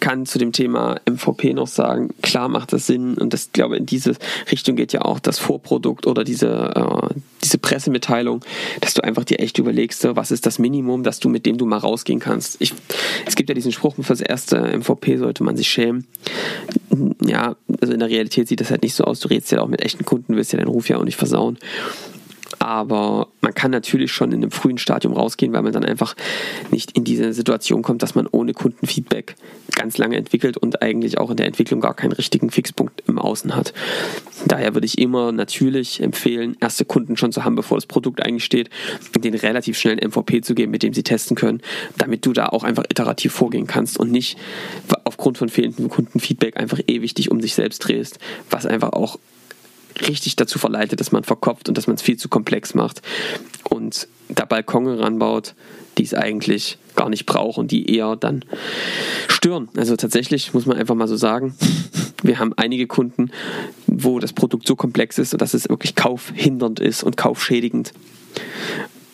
kann 0.00 0.26
zu 0.26 0.38
dem 0.38 0.52
Thema 0.52 0.96
MVP 1.08 1.54
noch 1.54 1.68
sagen, 1.68 2.10
klar 2.22 2.48
macht 2.48 2.72
das 2.72 2.86
Sinn 2.86 3.14
und 3.14 3.32
das 3.32 3.50
glaube 3.52 3.76
in 3.76 3.86
diese 3.86 4.16
Richtung 4.50 4.76
geht 4.76 4.92
ja 4.92 5.02
auch 5.02 5.20
das 5.20 5.38
Vorprodukt 5.38 6.06
oder 6.06 6.24
diese, 6.24 6.48
äh, 6.74 7.14
diese 7.42 7.58
Pressemitteilung, 7.58 8.44
dass 8.80 8.94
du 8.94 9.02
einfach 9.02 9.24
dir 9.24 9.40
echt 9.40 9.58
überlegst, 9.58 10.04
was 10.16 10.30
ist 10.30 10.46
das 10.46 10.58
Minimum, 10.58 11.02
dass 11.02 11.20
du 11.20 11.28
mit 11.28 11.46
dem 11.46 11.58
du 11.58 11.66
mal 11.66 11.78
rausgehen 11.78 12.20
kannst. 12.20 12.56
Ich, 12.60 12.72
es 13.26 13.36
gibt 13.36 13.48
ja 13.48 13.54
diesen 13.54 13.72
Spruch, 13.72 13.94
fürs 14.00 14.20
erste 14.20 14.76
MVP 14.76 15.18
sollte 15.18 15.44
man 15.44 15.56
sich 15.56 15.68
schämen. 15.68 16.06
Ja, 17.24 17.56
also 17.80 17.92
in 17.92 18.00
der 18.00 18.08
Realität 18.08 18.48
sieht 18.48 18.60
das 18.60 18.70
halt 18.70 18.82
nicht 18.82 18.94
so 18.94 19.04
aus. 19.04 19.20
Du 19.20 19.28
redest 19.28 19.52
ja 19.52 19.60
auch 19.60 19.68
mit 19.68 19.82
echten 19.82 20.04
Kunden, 20.04 20.36
willst 20.36 20.52
ja 20.52 20.58
deinen 20.58 20.68
Ruf 20.68 20.88
ja 20.88 20.98
auch 20.98 21.04
nicht 21.04 21.16
versauen. 21.16 21.58
Aber 22.70 23.26
man 23.40 23.52
kann 23.52 23.72
natürlich 23.72 24.12
schon 24.12 24.30
in 24.30 24.44
einem 24.44 24.52
frühen 24.52 24.78
Stadium 24.78 25.12
rausgehen, 25.12 25.52
weil 25.52 25.62
man 25.62 25.72
dann 25.72 25.84
einfach 25.84 26.14
nicht 26.70 26.92
in 26.92 27.02
diese 27.02 27.32
Situation 27.32 27.82
kommt, 27.82 28.00
dass 28.00 28.14
man 28.14 28.28
ohne 28.30 28.54
Kundenfeedback 28.54 29.34
ganz 29.74 29.98
lange 29.98 30.16
entwickelt 30.16 30.56
und 30.56 30.80
eigentlich 30.80 31.18
auch 31.18 31.30
in 31.30 31.36
der 31.36 31.46
Entwicklung 31.46 31.80
gar 31.80 31.94
keinen 31.94 32.12
richtigen 32.12 32.48
Fixpunkt 32.48 33.02
im 33.08 33.18
Außen 33.18 33.56
hat. 33.56 33.72
Daher 34.46 34.74
würde 34.74 34.86
ich 34.86 34.98
immer 34.98 35.32
natürlich 35.32 36.00
empfehlen, 36.00 36.56
erste 36.60 36.84
Kunden 36.84 37.16
schon 37.16 37.32
zu 37.32 37.44
haben, 37.44 37.56
bevor 37.56 37.76
das 37.76 37.86
Produkt 37.86 38.24
eigentlich 38.24 38.44
steht, 38.44 38.70
denen 39.18 39.40
relativ 39.40 39.76
schnell 39.76 39.98
ein 39.98 40.08
MVP 40.08 40.42
zu 40.42 40.54
geben, 40.54 40.70
mit 40.70 40.84
dem 40.84 40.94
sie 40.94 41.02
testen 41.02 41.36
können, 41.36 41.62
damit 41.98 42.24
du 42.24 42.32
da 42.32 42.46
auch 42.50 42.62
einfach 42.62 42.84
iterativ 42.88 43.32
vorgehen 43.32 43.66
kannst 43.66 43.98
und 43.98 44.12
nicht 44.12 44.38
aufgrund 45.02 45.38
von 45.38 45.48
fehlendem 45.48 45.88
Kundenfeedback 45.88 46.56
einfach 46.56 46.78
ewig 46.86 47.14
dich 47.14 47.32
um 47.32 47.40
sich 47.40 47.56
selbst 47.56 47.80
drehst, 47.80 48.20
was 48.48 48.64
einfach 48.64 48.92
auch 48.92 49.18
richtig 50.06 50.36
dazu 50.36 50.58
verleitet, 50.58 51.00
dass 51.00 51.12
man 51.12 51.24
verkopft 51.24 51.68
und 51.68 51.76
dass 51.76 51.86
man 51.86 51.96
es 51.96 52.02
viel 52.02 52.16
zu 52.16 52.28
komplex 52.28 52.74
macht 52.74 53.02
und 53.68 54.08
da 54.28 54.44
Balkone 54.44 54.98
ranbaut, 54.98 55.54
die 55.98 56.04
es 56.04 56.14
eigentlich 56.14 56.78
gar 56.96 57.08
nicht 57.08 57.26
braucht 57.26 57.58
und 57.58 57.70
die 57.70 57.94
eher 57.94 58.16
dann 58.16 58.44
stören. 59.28 59.68
Also 59.76 59.96
tatsächlich 59.96 60.54
muss 60.54 60.66
man 60.66 60.76
einfach 60.76 60.94
mal 60.94 61.08
so 61.08 61.16
sagen, 61.16 61.54
wir 62.22 62.38
haben 62.38 62.52
einige 62.56 62.86
Kunden, 62.86 63.30
wo 63.86 64.18
das 64.18 64.32
Produkt 64.32 64.66
so 64.66 64.76
komplex 64.76 65.18
ist, 65.18 65.40
dass 65.40 65.54
es 65.54 65.68
wirklich 65.68 65.94
kaufhindernd 65.94 66.80
ist 66.80 67.02
und 67.02 67.16
kaufschädigend. 67.16 67.92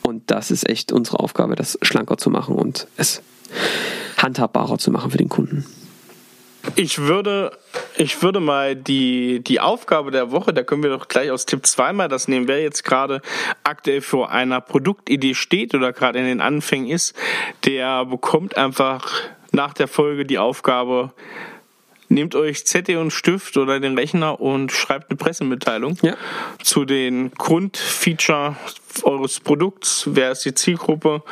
Und 0.02 0.30
das 0.30 0.50
ist 0.50 0.68
echt 0.68 0.92
unsere 0.92 1.20
Aufgabe, 1.20 1.56
das 1.56 1.78
schlanker 1.82 2.18
zu 2.18 2.30
machen 2.30 2.54
und 2.54 2.86
es 2.96 3.22
handhabbarer 4.16 4.78
zu 4.78 4.90
machen 4.90 5.10
für 5.10 5.18
den 5.18 5.28
Kunden. 5.28 5.66
Ich 6.74 6.98
würde, 6.98 7.52
ich 7.96 8.22
würde 8.22 8.40
mal 8.40 8.76
die, 8.76 9.40
die 9.42 9.60
Aufgabe 9.60 10.10
der 10.10 10.30
Woche, 10.30 10.52
da 10.52 10.62
können 10.62 10.82
wir 10.82 10.90
doch 10.90 11.08
gleich 11.08 11.30
aus 11.30 11.46
Tipp 11.46 11.66
2 11.66 11.92
mal 11.92 12.08
das 12.08 12.28
nehmen, 12.28 12.48
wer 12.48 12.60
jetzt 12.60 12.84
gerade 12.84 13.22
aktuell 13.64 14.00
vor 14.00 14.30
einer 14.30 14.60
Produktidee 14.60 15.34
steht 15.34 15.74
oder 15.74 15.92
gerade 15.92 16.18
in 16.18 16.26
den 16.26 16.40
Anfängen 16.40 16.88
ist, 16.88 17.16
der 17.64 18.04
bekommt 18.04 18.56
einfach 18.56 19.10
nach 19.52 19.72
der 19.72 19.88
Folge 19.88 20.24
die 20.24 20.38
Aufgabe, 20.38 21.12
nehmt 22.08 22.34
euch 22.34 22.66
Zettel 22.66 22.98
und 22.98 23.10
Stift 23.10 23.56
oder 23.56 23.80
den 23.80 23.96
Rechner 23.98 24.40
und 24.40 24.72
schreibt 24.72 25.10
eine 25.10 25.16
Pressemitteilung 25.16 25.98
ja. 26.02 26.16
zu 26.62 26.84
den 26.84 27.32
Grundfeature 27.32 28.56
eures 29.02 29.40
Produkts, 29.40 30.04
wer 30.10 30.32
ist 30.32 30.44
die 30.44 30.54
Zielgruppe 30.54 31.22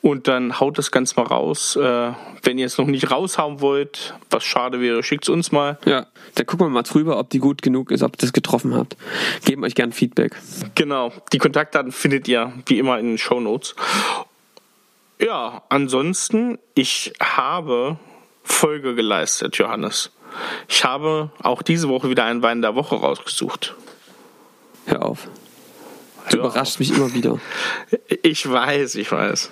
und 0.00 0.28
dann 0.28 0.58
haut 0.60 0.78
das 0.78 0.90
Ganze 0.90 1.16
mal 1.16 1.26
raus. 1.26 1.76
Äh, 1.76 2.12
wenn 2.42 2.58
ihr 2.58 2.66
es 2.66 2.78
noch 2.78 2.86
nicht 2.86 3.10
raushauen 3.10 3.60
wollt, 3.60 4.14
was 4.30 4.44
schade 4.44 4.80
wäre, 4.80 5.02
schickt 5.02 5.24
es 5.24 5.28
uns 5.28 5.52
mal. 5.52 5.78
Ja, 5.84 6.06
dann 6.34 6.46
gucken 6.46 6.66
wir 6.66 6.70
mal 6.70 6.82
drüber, 6.82 7.18
ob 7.18 7.30
die 7.30 7.38
gut 7.38 7.62
genug 7.62 7.90
ist, 7.90 8.02
ob 8.02 8.14
ihr 8.14 8.18
das 8.18 8.32
getroffen 8.32 8.74
habt. 8.74 8.96
Geben 9.44 9.64
euch 9.64 9.74
gern 9.74 9.92
Feedback. 9.92 10.36
Genau, 10.74 11.12
die 11.32 11.38
Kontaktdaten 11.38 11.92
findet 11.92 12.28
ihr 12.28 12.52
wie 12.66 12.78
immer 12.78 12.98
in 12.98 13.06
den 13.06 13.18
Show 13.18 13.40
Notes. 13.40 13.74
Ja, 15.20 15.62
ansonsten, 15.68 16.58
ich 16.74 17.12
habe 17.20 17.98
Folge 18.42 18.94
geleistet, 18.94 19.56
Johannes. 19.56 20.10
Ich 20.68 20.84
habe 20.84 21.30
auch 21.42 21.62
diese 21.62 21.88
Woche 21.88 22.10
wieder 22.10 22.24
einen 22.24 22.42
Wein 22.42 22.62
der 22.62 22.74
Woche 22.74 22.96
rausgesucht. 22.96 23.74
Hör 24.86 25.04
auf. 25.04 25.28
Du 26.30 26.36
Hör 26.36 26.44
überraschst 26.46 26.74
auf. 26.74 26.78
mich 26.80 26.96
immer 26.96 27.12
wieder. 27.14 27.38
Ich 28.22 28.48
weiß, 28.50 28.94
ich 28.96 29.10
weiß. 29.10 29.50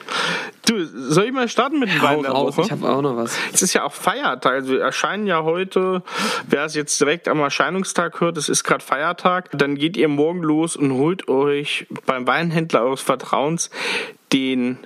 Du, 0.66 0.84
soll 0.84 1.24
ich 1.24 1.32
mal 1.32 1.48
starten 1.48 1.78
mit 1.78 1.88
dem 1.90 2.02
Wein 2.02 2.22
der 2.22 2.32
raus, 2.32 2.56
Woche? 2.56 2.66
Ich 2.66 2.72
habe 2.72 2.88
auch 2.88 3.02
noch 3.02 3.16
was. 3.16 3.36
Es 3.52 3.62
ist 3.62 3.72
ja 3.72 3.84
auch 3.84 3.92
Feiertag. 3.92 4.52
Also 4.52 4.72
wir 4.72 4.80
erscheinen 4.80 5.26
ja 5.26 5.42
heute, 5.42 6.02
wer 6.46 6.64
es 6.64 6.74
jetzt 6.74 7.00
direkt 7.00 7.26
am 7.26 7.40
Erscheinungstag 7.40 8.20
hört, 8.20 8.36
es 8.36 8.48
ist 8.48 8.64
gerade 8.64 8.84
Feiertag, 8.84 9.50
dann 9.52 9.76
geht 9.76 9.96
ihr 9.96 10.08
morgen 10.08 10.42
los 10.42 10.76
und 10.76 10.92
holt 10.92 11.28
euch 11.28 11.86
beim 12.06 12.26
Weinhändler 12.26 12.82
eures 12.82 13.00
Vertrauens 13.00 13.70
den 14.32 14.78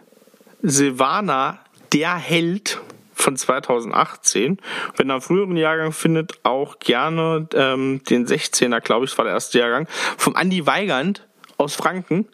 Silvaner 0.62 1.58
der 1.92 2.14
Held 2.14 2.80
von 3.22 3.36
2018. 3.36 4.58
Wenn 4.96 5.10
ihr 5.10 5.14
einen 5.14 5.22
früheren 5.22 5.56
Jahrgang 5.56 5.92
findet, 5.92 6.40
auch 6.42 6.78
gerne 6.78 7.48
ähm, 7.54 8.02
den 8.08 8.26
16er, 8.26 8.80
glaube 8.80 9.06
ich, 9.06 9.16
war 9.16 9.24
der 9.24 9.34
erste 9.34 9.58
Jahrgang, 9.58 9.86
vom 10.16 10.36
Andy 10.36 10.66
Weigand 10.66 11.26
aus 11.62 11.76
Franken. 11.76 12.28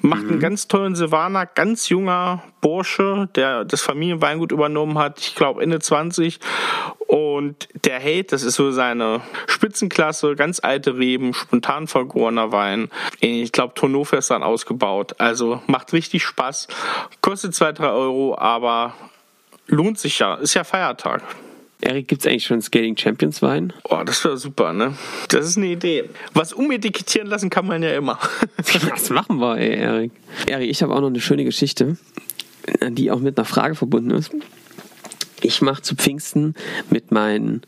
Macht 0.00 0.24
mhm. 0.24 0.30
einen 0.32 0.40
ganz 0.40 0.68
tollen 0.68 0.94
Silvaner, 0.94 1.46
ganz 1.46 1.88
junger 1.88 2.42
Bursche, 2.60 3.28
der 3.34 3.64
das 3.64 3.80
Familienweingut 3.82 4.52
übernommen 4.52 4.98
hat, 4.98 5.20
ich 5.20 5.34
glaube 5.34 5.62
Ende 5.62 5.80
20. 5.80 6.38
Und 7.06 7.68
der 7.84 7.98
hält, 7.98 8.32
das 8.32 8.42
ist 8.42 8.54
so 8.54 8.70
seine 8.72 9.20
Spitzenklasse, 9.46 10.34
ganz 10.36 10.60
alte 10.60 10.96
Reben, 10.98 11.32
spontan 11.32 11.86
vergorener 11.86 12.52
Wein. 12.52 12.90
Ich 13.20 13.52
glaube, 13.52 13.74
Tonneaufest 13.74 14.30
dann 14.30 14.42
ausgebaut. 14.42 15.14
Also 15.18 15.62
macht 15.66 15.92
richtig 15.92 16.24
Spaß. 16.24 16.68
Kostet 17.20 17.54
2, 17.54 17.72
3 17.72 17.88
Euro, 17.88 18.36
aber 18.36 18.94
lohnt 19.66 19.98
sich 19.98 20.18
ja. 20.18 20.34
Ist 20.34 20.54
ja 20.54 20.64
Feiertag. 20.64 21.22
Erik, 21.80 22.08
gibt 22.08 22.22
es 22.22 22.26
eigentlich 22.26 22.46
schon 22.46 22.62
Skating 22.62 22.96
Champions 22.96 23.42
Wein? 23.42 23.72
Oh, 23.84 24.00
das 24.04 24.24
wäre 24.24 24.38
super, 24.38 24.72
ne? 24.72 24.94
Das 25.28 25.46
ist 25.46 25.58
eine 25.58 25.66
Idee. 25.66 26.08
Was 26.32 26.54
umetikettieren 26.54 27.28
lassen 27.28 27.50
kann 27.50 27.66
man 27.66 27.82
ja 27.82 27.90
immer. 27.90 28.18
Was 28.90 29.10
machen 29.10 29.38
wir, 29.38 29.58
ey, 29.58 29.76
Erik? 29.76 30.12
Erik, 30.46 30.70
ich 30.70 30.82
habe 30.82 30.94
auch 30.94 31.00
noch 31.00 31.08
eine 31.08 31.20
schöne 31.20 31.44
Geschichte, 31.44 31.98
die 32.88 33.10
auch 33.10 33.20
mit 33.20 33.36
einer 33.36 33.44
Frage 33.44 33.74
verbunden 33.74 34.12
ist. 34.12 34.30
Ich 35.42 35.60
mache 35.60 35.82
zu 35.82 35.94
Pfingsten 35.94 36.54
mit, 36.88 37.10
mein, 37.10 37.60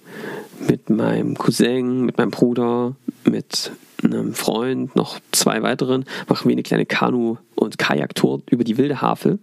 mit 0.67 0.89
meinem 0.89 1.37
Cousin, 1.37 2.07
mit 2.07 2.17
meinem 2.17 2.31
Bruder, 2.31 2.97
mit 3.25 3.73
einem 4.03 4.33
Freund, 4.33 4.97
noch 4.97 5.21
zwei 5.33 5.63
weiteren, 5.63 6.07
machen 6.27 6.49
wir 6.49 6.53
eine 6.55 6.63
kleine 6.63 6.87
Kanu- 6.87 7.37
und 7.55 7.77
Kajaktour 7.77 8.41
über 8.51 8.65
die 8.65 8.79
wilde 8.79 9.03
Havel. 9.03 9.39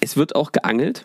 Es 0.00 0.16
wird 0.16 0.36
auch 0.36 0.52
geangelt 0.52 1.04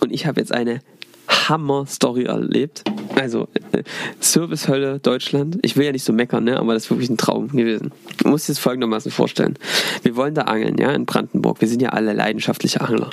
und 0.00 0.12
ich 0.12 0.26
habe 0.26 0.40
jetzt 0.40 0.52
eine 0.52 0.80
Hammer-Story 1.28 2.24
erlebt. 2.24 2.84
Also, 3.14 3.48
äh, 3.72 3.82
Servicehölle 4.20 4.98
Deutschland. 4.98 5.58
Ich 5.62 5.76
will 5.76 5.86
ja 5.86 5.92
nicht 5.92 6.04
so 6.04 6.12
meckern, 6.12 6.44
ne? 6.44 6.58
aber 6.58 6.74
das 6.74 6.84
ist 6.84 6.90
wirklich 6.90 7.10
ein 7.10 7.16
Traum 7.16 7.48
gewesen. 7.48 7.92
Du 8.18 8.28
musst 8.28 8.48
dir 8.48 8.52
das 8.52 8.58
folgendermaßen 8.58 9.10
vorstellen. 9.10 9.58
Wir 10.02 10.16
wollen 10.16 10.34
da 10.34 10.42
angeln, 10.42 10.76
ja, 10.78 10.92
in 10.92 11.06
Brandenburg. 11.06 11.60
Wir 11.60 11.68
sind 11.68 11.80
ja 11.80 11.90
alle 11.90 12.12
leidenschaftliche 12.12 12.80
Angler. 12.80 13.10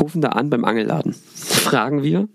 Rufen 0.00 0.22
da 0.22 0.30
an 0.30 0.48
beim 0.50 0.64
Angelladen. 0.64 1.14
Fragen 1.34 2.02
wir, 2.02 2.28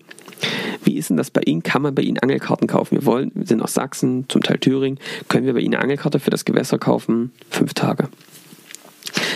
wie 0.84 0.96
ist 0.96 1.10
denn 1.10 1.18
das 1.18 1.32
bei 1.32 1.42
Ihnen? 1.42 1.64
Kann 1.64 1.82
man 1.82 1.96
bei 1.96 2.04
Ihnen 2.04 2.20
Angelkarten 2.20 2.68
kaufen? 2.68 2.96
Wir 2.98 3.06
wollen, 3.06 3.32
wir 3.34 3.48
sind 3.48 3.62
aus 3.62 3.74
Sachsen, 3.74 4.26
zum 4.30 4.44
Teil 4.44 4.60
Thüringen. 4.60 5.00
Können 5.28 5.46
wir 5.46 5.54
bei 5.54 5.60
Ihnen 5.60 5.74
eine 5.74 5.84
Angelkarte 5.84 6.20
für 6.20 6.30
das 6.30 6.46
Gewässer 6.46 6.78
kaufen? 6.78 7.32
Fünf 7.50 7.74
Tage. 7.74 8.10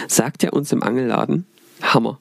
Sagt 0.08 0.44
er 0.44 0.54
uns 0.54 0.72
im 0.72 0.84
Angelladen, 0.84 1.46
Hammer. 1.82 2.20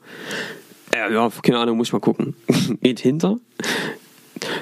Äh, 0.92 1.12
ja, 1.12 1.30
keine 1.42 1.58
Ahnung, 1.58 1.76
muss 1.76 1.88
ich 1.88 1.92
mal 1.92 2.00
gucken. 2.00 2.34
Geht 2.82 3.00
hinter. 3.00 3.38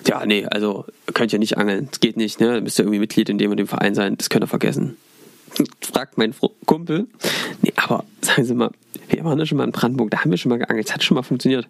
Ja, 0.07 0.25
nee, 0.27 0.45
also 0.47 0.85
könnt 1.15 1.33
ihr 1.33 1.39
nicht 1.39 1.57
angeln. 1.57 1.89
Das 1.91 2.01
geht 2.01 2.17
nicht, 2.17 2.41
ne? 2.41 2.61
Müsst 2.61 2.79
ihr 2.79 2.85
irgendwie 2.85 2.99
Mitglied 2.99 3.29
in 3.29 3.39
dem 3.39 3.51
und 3.51 3.59
dem 3.59 3.69
Verein 3.69 3.95
sein. 3.95 4.17
Das 4.17 4.29
könnt 4.29 4.43
ihr 4.43 4.49
vergessen. 4.49 4.97
Fragt 5.81 6.19
mein 6.19 6.35
Kumpel. 6.67 7.07
Nee, 7.63 7.73
aber 7.77 8.05
sagen 8.21 8.45
Sie 8.45 8.55
mal, 8.55 8.71
wir 9.09 9.25
waren 9.25 9.39
ja 9.39 9.47
schon 9.47 9.59
mal 9.59 9.65
in 9.65 9.73
Brandenburg, 9.73 10.11
da 10.11 10.21
haben 10.21 10.31
wir 10.31 10.39
schon 10.39 10.51
mal 10.51 10.59
geangelt. 10.59 10.89
Das 10.89 10.95
hat 10.95 11.05
schon 11.05 11.15
mal 11.15 11.23
funktioniert. 11.23 11.69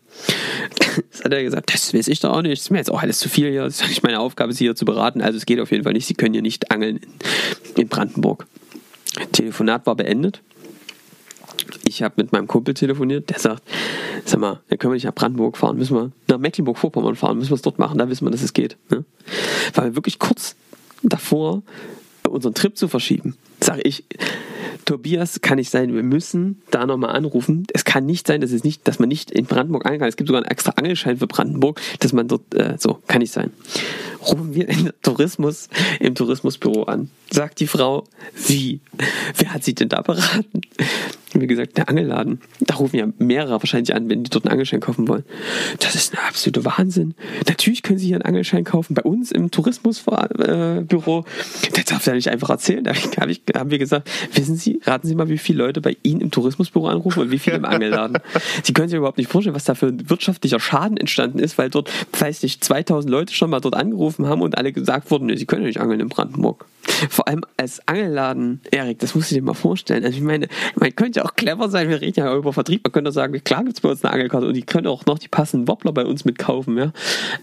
Das 1.10 1.24
hat 1.24 1.32
er 1.32 1.42
gesagt, 1.42 1.72
das 1.72 1.94
weiß 1.94 2.08
ich 2.08 2.20
doch 2.20 2.30
auch 2.30 2.42
nicht. 2.42 2.52
Das 2.52 2.60
ist 2.60 2.70
mir 2.70 2.78
jetzt 2.78 2.90
auch 2.90 3.02
alles 3.02 3.18
zu 3.18 3.28
viel 3.28 3.50
hier. 3.50 3.64
Das 3.64 3.80
ist 3.80 3.88
nicht 3.88 4.02
meine 4.02 4.20
Aufgabe, 4.20 4.52
Sie 4.52 4.64
hier 4.64 4.74
zu 4.74 4.84
beraten. 4.84 5.20
Also 5.20 5.36
es 5.36 5.46
geht 5.46 5.60
auf 5.60 5.70
jeden 5.70 5.84
Fall 5.84 5.92
nicht. 5.92 6.06
Sie 6.06 6.14
können 6.14 6.32
hier 6.32 6.42
nicht 6.42 6.70
angeln 6.70 7.00
in 7.76 7.88
Brandenburg. 7.88 8.46
Telefonat 9.32 9.86
war 9.86 9.96
beendet 9.96 10.40
ich 11.88 12.03
habe 12.03 12.14
mit 12.18 12.33
meinem 12.33 12.46
Kumpel 12.46 12.74
telefoniert, 12.74 13.31
der 13.31 13.38
sagt, 13.38 13.62
sag 14.24 14.40
mal, 14.40 14.61
können 14.68 14.92
wir 14.92 14.94
nicht 14.94 15.05
nach 15.05 15.14
Brandenburg 15.14 15.57
fahren, 15.57 15.77
müssen 15.77 15.96
wir 15.96 16.11
nach 16.29 16.38
Mecklenburg-Vorpommern 16.38 17.16
fahren, 17.16 17.38
müssen 17.38 17.51
wir 17.51 17.57
es 17.57 17.62
dort 17.62 17.79
machen, 17.79 17.98
da 17.98 18.09
wissen 18.09 18.27
wir, 18.27 18.31
dass 18.31 18.42
es 18.42 18.53
geht. 18.53 18.77
Ne? 18.90 19.05
Weil 19.74 19.87
wir 19.87 19.96
wirklich 19.96 20.18
kurz 20.18 20.55
davor, 21.03 21.62
unseren 22.29 22.55
Trip 22.55 22.77
zu 22.77 22.88
verschieben, 22.88 23.37
sage 23.60 23.82
ich, 23.82 24.04
Tobias, 24.84 25.42
kann 25.42 25.56
nicht 25.56 25.70
sein, 25.70 25.94
wir 25.94 26.02
müssen 26.02 26.62
da 26.70 26.86
nochmal 26.86 27.14
anrufen. 27.14 27.66
Es 27.74 27.84
kann 27.84 28.06
nicht 28.06 28.26
sein, 28.26 28.40
dass, 28.40 28.52
es 28.52 28.64
nicht, 28.64 28.88
dass 28.88 28.98
man 28.98 29.08
nicht 29.10 29.30
in 29.30 29.44
Brandenburg 29.44 29.84
angeln 29.84 30.00
kann. 30.00 30.08
Es 30.08 30.16
gibt 30.16 30.28
sogar 30.28 30.42
einen 30.42 30.50
extra 30.50 30.72
Angelschein 30.76 31.18
für 31.18 31.26
Brandenburg, 31.26 31.78
dass 32.00 32.14
man 32.14 32.26
dort, 32.26 32.54
äh, 32.54 32.76
so, 32.78 32.98
kann 33.06 33.18
nicht 33.20 33.32
sein. 33.32 33.52
Rufen 34.22 34.54
wir 34.54 34.66
in 34.68 34.90
Tourismus, 35.02 35.68
im 36.00 36.14
Tourismusbüro 36.14 36.84
an. 36.84 37.10
Sagt 37.30 37.60
die 37.60 37.66
Frau, 37.66 38.04
wie? 38.46 38.80
Wer 39.36 39.52
hat 39.52 39.62
sie 39.62 39.74
denn 39.74 39.90
da 39.90 40.00
beraten? 40.00 40.62
wie 41.34 41.46
gesagt, 41.46 41.76
der 41.76 41.88
Angelladen. 41.88 42.40
Da 42.60 42.76
rufen 42.76 42.96
ja 42.96 43.06
mehrere 43.18 43.60
wahrscheinlich 43.60 43.94
an, 43.94 44.08
wenn 44.08 44.24
die 44.24 44.30
dort 44.30 44.44
einen 44.44 44.52
Angelschein 44.52 44.80
kaufen 44.80 45.08
wollen. 45.08 45.24
Das 45.80 45.94
ist 45.94 46.14
ein 46.14 46.18
absoluter 46.26 46.64
Wahnsinn. 46.64 47.14
Natürlich 47.46 47.82
können 47.82 47.98
sie 47.98 48.06
hier 48.06 48.16
einen 48.16 48.24
Angelschein 48.24 48.64
kaufen. 48.64 48.94
Bei 48.94 49.02
uns 49.02 49.32
im 49.32 49.50
Tourismusbüro, 49.50 51.24
das 51.74 51.84
darf 51.84 52.06
ja 52.06 52.14
nicht 52.14 52.28
einfach 52.28 52.50
erzählen. 52.50 52.84
Da 52.84 52.92
hab 52.94 53.28
ich, 53.28 53.42
haben 53.54 53.70
wir 53.70 53.78
gesagt, 53.78 54.11
wissen 54.34 54.56
Sie, 54.56 54.80
raten 54.84 55.06
Sie 55.06 55.14
mal, 55.14 55.28
wie 55.28 55.38
viele 55.38 55.58
Leute 55.58 55.80
bei 55.80 55.96
Ihnen 56.02 56.20
im 56.20 56.30
Tourismusbüro 56.30 56.88
anrufen 56.88 57.20
und 57.20 57.30
wie 57.30 57.38
viele 57.38 57.56
im 57.56 57.64
Angelladen. 57.68 58.18
Sie 58.62 58.72
können 58.72 58.88
sich 58.88 58.96
überhaupt 58.96 59.18
nicht 59.18 59.30
vorstellen, 59.30 59.56
was 59.56 59.64
da 59.64 59.74
für 59.74 59.87
ein 59.87 60.11
wirtschaftlicher 60.11 60.61
Schaden 60.61 60.96
entstanden 60.96 61.38
ist, 61.38 61.58
weil 61.58 61.70
dort, 61.70 61.90
weiß 62.18 62.42
nicht, 62.42 62.62
2000 62.62 63.11
Leute 63.11 63.34
schon 63.34 63.50
mal 63.50 63.61
dort 63.61 63.74
angerufen 63.74 64.26
haben 64.26 64.42
und 64.42 64.58
alle 64.58 64.72
gesagt 64.72 65.11
wurden, 65.11 65.26
nee, 65.26 65.37
Sie 65.37 65.46
können 65.46 65.62
ja 65.62 65.68
nicht 65.68 65.80
angeln 65.80 66.00
in 66.00 66.08
Brandenburg. 66.08 66.66
Vor 67.11 67.29
allem 67.29 67.44
als 67.57 67.87
Angelladen, 67.87 68.61
Erik, 68.70 68.98
das 68.98 69.14
musst 69.14 69.31
du 69.31 69.35
dir 69.35 69.42
mal 69.42 69.55
vorstellen. 69.55 70.05
Also 70.05 70.16
ich 70.16 70.22
meine, 70.22 70.48
man 70.77 70.94
könnte 70.94 71.24
auch 71.24 71.35
clever 71.35 71.68
sein, 71.68 71.88
wir 71.88 72.01
reden 72.01 72.20
ja 72.20 72.35
über 72.35 72.53
Vertrieb, 72.53 72.83
man 72.85 72.92
könnte 72.92 73.12
sagen, 73.12 73.33
klar 73.44 73.64
gibt 73.64 73.77
es 73.77 73.81
bei 73.81 73.90
uns 73.90 74.05
eine 74.05 74.12
Angelkarte 74.12 74.46
und 74.46 74.55
die 74.55 74.62
können 74.62 74.87
auch 74.87 75.07
noch 75.07 75.18
die 75.18 75.29
passenden 75.29 75.68
Wobbler 75.68 75.92
bei 75.92 76.05
uns 76.05 76.24
mitkaufen, 76.24 76.77
ja. 76.77 76.92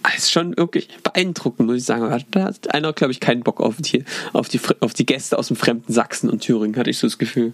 Das 0.03 0.17
ist 0.17 0.31
schon 0.31 0.57
wirklich 0.57 0.89
beeindruckend, 1.03 1.67
muss 1.67 1.77
ich 1.77 1.85
sagen. 1.85 2.23
Da 2.31 2.43
hat 2.43 2.73
einer, 2.73 2.93
glaube 2.93 3.11
ich, 3.11 3.19
keinen 3.19 3.43
Bock 3.43 3.61
auf 3.61 3.77
die, 3.79 4.03
auf 4.33 4.49
die, 4.49 4.59
auf 4.79 4.93
die 4.93 5.05
Gäste 5.05 5.37
aus 5.37 5.47
dem 5.47 5.57
fremden 5.57 5.91
Sachsen 5.91 6.29
und 6.29 6.41
Thüringen, 6.41 6.75
hatte 6.77 6.89
ich 6.89 6.97
so 6.97 7.07
das 7.07 7.17
Gefühl. 7.17 7.53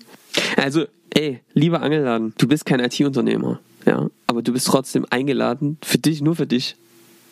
Also, 0.57 0.85
ey, 1.11 1.41
lieber 1.53 1.81
Angelladen, 1.81 2.33
du 2.37 2.47
bist 2.47 2.65
kein 2.65 2.79
IT-Unternehmer, 2.79 3.59
ja, 3.85 4.07
aber 4.27 4.41
du 4.41 4.53
bist 4.53 4.67
trotzdem 4.67 5.05
eingeladen, 5.09 5.77
für 5.83 5.97
dich, 5.97 6.21
nur 6.21 6.35
für 6.35 6.47
dich. 6.47 6.75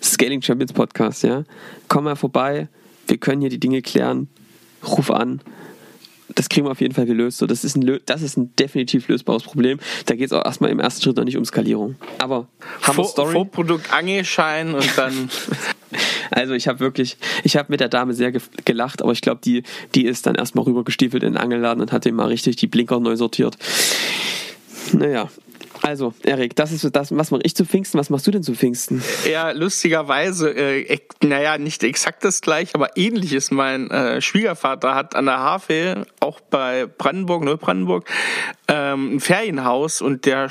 Scaling 0.02 0.42
Champions 0.42 0.72
Podcast, 0.72 1.24
ja. 1.24 1.44
Komm 1.90 2.06
mal 2.06 2.16
vorbei, 2.16 2.70
wir 3.08 3.18
können 3.18 3.42
hier 3.42 3.50
die 3.50 3.60
Dinge 3.60 3.82
klären 3.82 4.30
ruf 4.86 5.12
an. 5.12 5.42
Das 6.36 6.48
kriegen 6.48 6.68
wir 6.68 6.72
auf 6.72 6.82
jeden 6.82 6.94
Fall 6.94 7.08
gelöst. 7.08 7.40
So, 7.40 7.48
das, 7.48 7.64
ist 7.64 7.76
ein, 7.76 8.00
das 8.06 8.22
ist 8.22 8.38
ein 8.38 8.56
definitiv 8.56 9.08
lösbares 9.08 9.44
Problem. 9.44 9.80
Da 10.06 10.16
geht 10.16 10.28
es 10.28 10.34
auch 10.34 10.46
erstmal 10.46 10.70
im 10.70 10.80
ersten 10.80 11.02
Schritt 11.02 11.18
noch 11.18 11.24
nicht 11.24 11.38
um 11.38 11.46
Skalierung. 11.46 11.96
Aber 12.20 12.48
Hammer 12.84 13.04
Story. 13.06 13.34
Vorprodukt 13.34 13.92
Angelschein 13.92 14.76
und 14.76 14.98
dann. 14.98 15.30
also 16.32 16.54
ich 16.54 16.68
habe 16.68 16.80
wirklich, 16.82 17.18
ich 17.44 17.58
habe 17.58 17.72
mit 17.72 17.80
der 17.80 17.90
Dame 17.90 18.14
sehr 18.14 18.32
gelacht, 18.32 19.02
aber 19.02 19.12
ich 19.12 19.22
glaube, 19.22 19.42
die, 19.44 19.64
die 19.96 20.06
ist 20.06 20.28
dann 20.28 20.36
erstmal 20.36 20.66
rübergestiefelt 20.66 21.24
in 21.24 21.34
den 21.34 21.42
Angelladen 21.42 21.82
und 21.82 21.92
hat 21.92 22.06
dem 22.06 22.16
mal 22.16 22.28
richtig 22.28 22.58
die 22.58 22.68
Blinker 22.68 23.00
neu 23.00 23.16
sortiert. 23.16 23.58
Naja, 24.94 25.30
also, 25.90 26.14
Erik, 26.22 26.56
das 26.56 26.72
ist 26.72 26.88
das, 26.96 27.18
was 27.18 27.32
mache 27.32 27.42
ich 27.44 27.56
zu 27.56 27.66
Pfingsten, 27.66 27.98
was 27.98 28.12
machst 28.12 28.28
du 28.28 28.30
denn 28.30 28.44
zu 28.44 28.54
Pfingsten? 28.54 29.02
Ja, 29.28 29.50
lustigerweise, 29.50 30.52
äh, 30.52 31.00
naja, 31.24 31.58
nicht 31.58 31.84
exakt 31.84 32.24
das 32.24 32.42
gleiche, 32.42 32.76
aber 32.76 32.96
ähnliches. 32.96 33.50
Mein 33.50 33.90
äh, 33.90 34.22
Schwiegervater 34.22 34.94
hat 34.94 35.16
an 35.16 35.26
der 35.26 35.40
Havel, 35.40 36.06
auch 36.20 36.42
bei 36.42 36.86
Brandenburg, 36.86 37.44
Neubrandenburg, 37.44 38.08
ähm, 38.68 39.16
ein 39.16 39.20
Ferienhaus 39.20 40.04
und 40.04 40.28
der 40.28 40.50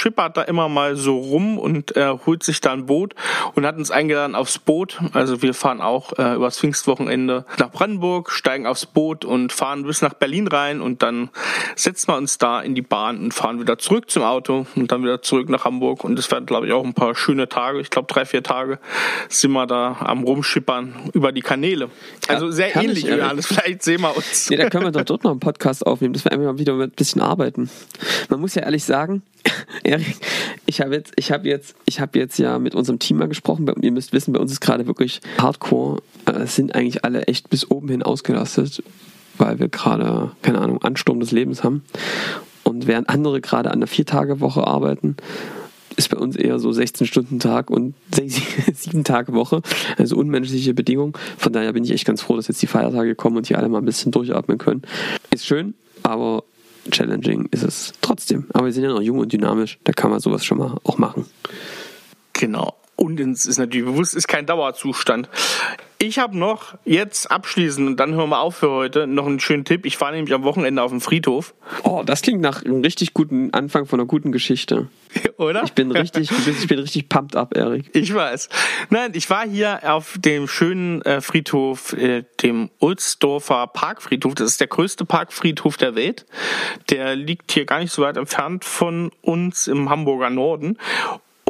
schippert 0.00 0.38
da 0.38 0.42
immer 0.42 0.70
mal 0.70 0.96
so 0.96 1.18
rum 1.18 1.58
und 1.58 1.94
äh, 1.94 2.16
holt 2.24 2.42
sich 2.42 2.62
da 2.62 2.72
ein 2.72 2.86
Boot 2.86 3.14
und 3.54 3.66
hat 3.66 3.76
uns 3.76 3.90
eingeladen 3.90 4.34
aufs 4.34 4.58
Boot. 4.58 4.98
Also 5.12 5.42
wir 5.42 5.52
fahren 5.52 5.82
auch 5.82 6.18
äh, 6.18 6.36
übers 6.36 6.58
Pfingstwochenende 6.58 7.44
nach 7.58 7.70
Brandenburg, 7.70 8.30
steigen 8.30 8.66
aufs 8.66 8.86
Boot 8.86 9.26
und 9.26 9.52
fahren 9.52 9.82
bis 9.82 10.00
nach 10.00 10.14
Berlin 10.14 10.48
rein 10.48 10.80
und 10.80 11.02
dann 11.02 11.28
setzen 11.76 12.08
wir 12.08 12.16
uns 12.16 12.38
da 12.38 12.62
in 12.62 12.74
die 12.74 12.82
Bahn 12.82 13.18
und 13.18 13.34
fahren 13.34 13.60
wieder 13.60 13.76
zurück 13.76 14.10
zum 14.10 14.22
Auto 14.22 14.66
und 14.76 14.92
dann 14.92 15.02
wieder 15.02 15.22
zurück 15.22 15.48
nach 15.48 15.64
Hamburg. 15.64 16.04
Und 16.04 16.18
es 16.18 16.30
werden, 16.30 16.46
glaube 16.46 16.66
ich, 16.66 16.72
auch 16.72 16.84
ein 16.84 16.94
paar 16.94 17.14
schöne 17.14 17.48
Tage. 17.48 17.80
Ich 17.80 17.90
glaube, 17.90 18.12
drei, 18.12 18.24
vier 18.24 18.42
Tage 18.42 18.78
sind 19.28 19.52
wir 19.52 19.66
da 19.66 19.96
am 20.00 20.24
Rumschippern 20.24 21.10
über 21.12 21.32
die 21.32 21.42
Kanäle. 21.42 21.90
Also 22.28 22.50
sehr 22.50 22.70
ja, 22.70 22.82
ähnlich, 22.82 23.04
Johannes. 23.04 23.46
Vielleicht 23.46 23.82
sehen 23.82 24.00
wir 24.00 24.16
uns. 24.16 24.50
Nee, 24.50 24.56
da 24.56 24.68
können 24.68 24.84
wir 24.84 24.92
doch 24.92 25.04
dort 25.04 25.24
noch 25.24 25.30
einen 25.30 25.40
Podcast 25.40 25.86
aufnehmen, 25.86 26.14
dass 26.14 26.24
wir 26.24 26.32
einfach 26.32 26.58
wieder 26.58 26.74
mit 26.74 26.92
ein 26.92 26.96
bisschen 26.96 27.20
arbeiten. 27.20 27.70
Man 28.28 28.40
muss 28.40 28.54
ja 28.54 28.62
ehrlich 28.62 28.84
sagen, 28.84 29.22
Erik, 29.82 30.16
ich 30.66 30.80
habe 30.80 30.94
jetzt, 30.94 31.12
ich 31.16 31.32
habe 31.32 31.48
jetzt, 31.48 31.74
ich 31.86 32.00
habe 32.00 32.18
jetzt 32.18 32.38
ja 32.38 32.58
mit 32.58 32.74
unserem 32.74 32.98
Team 32.98 33.18
mal 33.18 33.28
gesprochen. 33.28 33.70
Ihr 33.80 33.92
müsst 33.92 34.12
wissen, 34.12 34.32
bei 34.32 34.40
uns 34.40 34.52
ist 34.52 34.60
gerade 34.60 34.86
wirklich 34.86 35.20
Hardcore. 35.38 36.02
Äh, 36.26 36.42
es 36.42 36.56
sind 36.56 36.74
eigentlich 36.74 37.04
alle 37.04 37.22
echt 37.22 37.50
bis 37.50 37.70
oben 37.70 37.88
hin 37.88 38.02
ausgelastet, 38.02 38.82
weil 39.38 39.58
wir 39.58 39.68
gerade, 39.68 40.32
keine 40.42 40.60
Ahnung, 40.60 40.82
Ansturm 40.82 41.20
des 41.20 41.32
Lebens 41.32 41.64
haben. 41.64 41.82
Und 42.64 42.86
während 42.86 43.08
andere 43.08 43.40
gerade 43.40 43.70
an 43.70 43.76
einer 43.76 43.86
Vier-Tage-Woche 43.86 44.66
arbeiten, 44.66 45.16
ist 45.96 46.08
bei 46.08 46.16
uns 46.16 46.36
eher 46.36 46.58
so 46.58 46.70
16-Stunden-Tag 46.70 47.70
und 47.70 47.94
7-Tage-Woche, 48.12 49.62
also 49.98 50.16
unmenschliche 50.16 50.74
Bedingungen. 50.74 51.12
Von 51.36 51.52
daher 51.52 51.72
bin 51.72 51.84
ich 51.84 51.90
echt 51.90 52.06
ganz 52.06 52.22
froh, 52.22 52.36
dass 52.36 52.48
jetzt 52.48 52.62
die 52.62 52.66
Feiertage 52.66 53.14
kommen 53.14 53.36
und 53.36 53.46
hier 53.46 53.58
alle 53.58 53.68
mal 53.68 53.78
ein 53.78 53.84
bisschen 53.84 54.12
durchatmen 54.12 54.58
können. 54.58 54.82
Ist 55.30 55.46
schön, 55.46 55.74
aber 56.02 56.44
challenging 56.90 57.48
ist 57.50 57.62
es 57.62 57.92
trotzdem. 58.00 58.46
Aber 58.52 58.66
wir 58.66 58.72
sind 58.72 58.84
ja 58.84 58.90
noch 58.90 59.02
jung 59.02 59.18
und 59.18 59.32
dynamisch, 59.32 59.78
da 59.84 59.92
kann 59.92 60.10
man 60.10 60.20
sowas 60.20 60.44
schon 60.44 60.58
mal 60.58 60.76
auch 60.84 60.98
machen. 60.98 61.26
Genau. 62.32 62.76
Und 62.96 63.18
es 63.20 63.46
ist 63.46 63.58
natürlich 63.58 63.86
bewusst, 63.86 64.14
ist 64.14 64.28
kein 64.28 64.46
Dauerzustand. 64.46 65.28
Ich 66.02 66.18
habe 66.18 66.38
noch 66.38 66.78
jetzt 66.86 67.30
abschließend, 67.30 67.86
und 67.86 68.00
dann 68.00 68.14
hören 68.14 68.30
wir 68.30 68.40
auf 68.40 68.56
für 68.56 68.70
heute, 68.70 69.06
noch 69.06 69.26
einen 69.26 69.38
schönen 69.38 69.66
Tipp. 69.66 69.84
Ich 69.84 69.98
fahre 69.98 70.14
nämlich 70.14 70.32
am 70.32 70.44
Wochenende 70.44 70.82
auf 70.82 70.90
dem 70.90 71.02
Friedhof. 71.02 71.52
Oh, 71.82 72.02
das 72.06 72.22
klingt 72.22 72.40
nach 72.40 72.64
einem 72.64 72.80
richtig 72.80 73.12
guten 73.12 73.52
Anfang 73.52 73.84
von 73.84 74.00
einer 74.00 74.06
guten 74.06 74.32
Geschichte. 74.32 74.88
Oder? 75.36 75.62
Ich 75.62 75.74
bin 75.74 75.92
richtig, 75.92 76.30
ich 76.30 76.66
bin 76.68 76.78
richtig 76.78 77.10
pumped 77.10 77.36
up, 77.36 77.54
Erik. 77.54 77.90
Ich 78.00 78.14
weiß. 78.14 78.48
Nein, 78.88 79.10
ich 79.12 79.28
war 79.28 79.46
hier 79.46 79.80
auf 79.92 80.16
dem 80.18 80.48
schönen 80.48 81.02
äh, 81.02 81.20
Friedhof, 81.20 81.92
äh, 81.92 82.24
dem 82.42 82.70
Ulsdorfer 82.78 83.66
Parkfriedhof. 83.66 84.34
Das 84.36 84.52
ist 84.52 84.60
der 84.60 84.68
größte 84.68 85.04
Parkfriedhof 85.04 85.76
der 85.76 85.96
Welt. 85.96 86.24
Der 86.88 87.14
liegt 87.14 87.52
hier 87.52 87.66
gar 87.66 87.78
nicht 87.78 87.92
so 87.92 88.00
weit 88.00 88.16
entfernt 88.16 88.64
von 88.64 89.10
uns 89.20 89.68
im 89.68 89.90
Hamburger 89.90 90.30
Norden. 90.30 90.78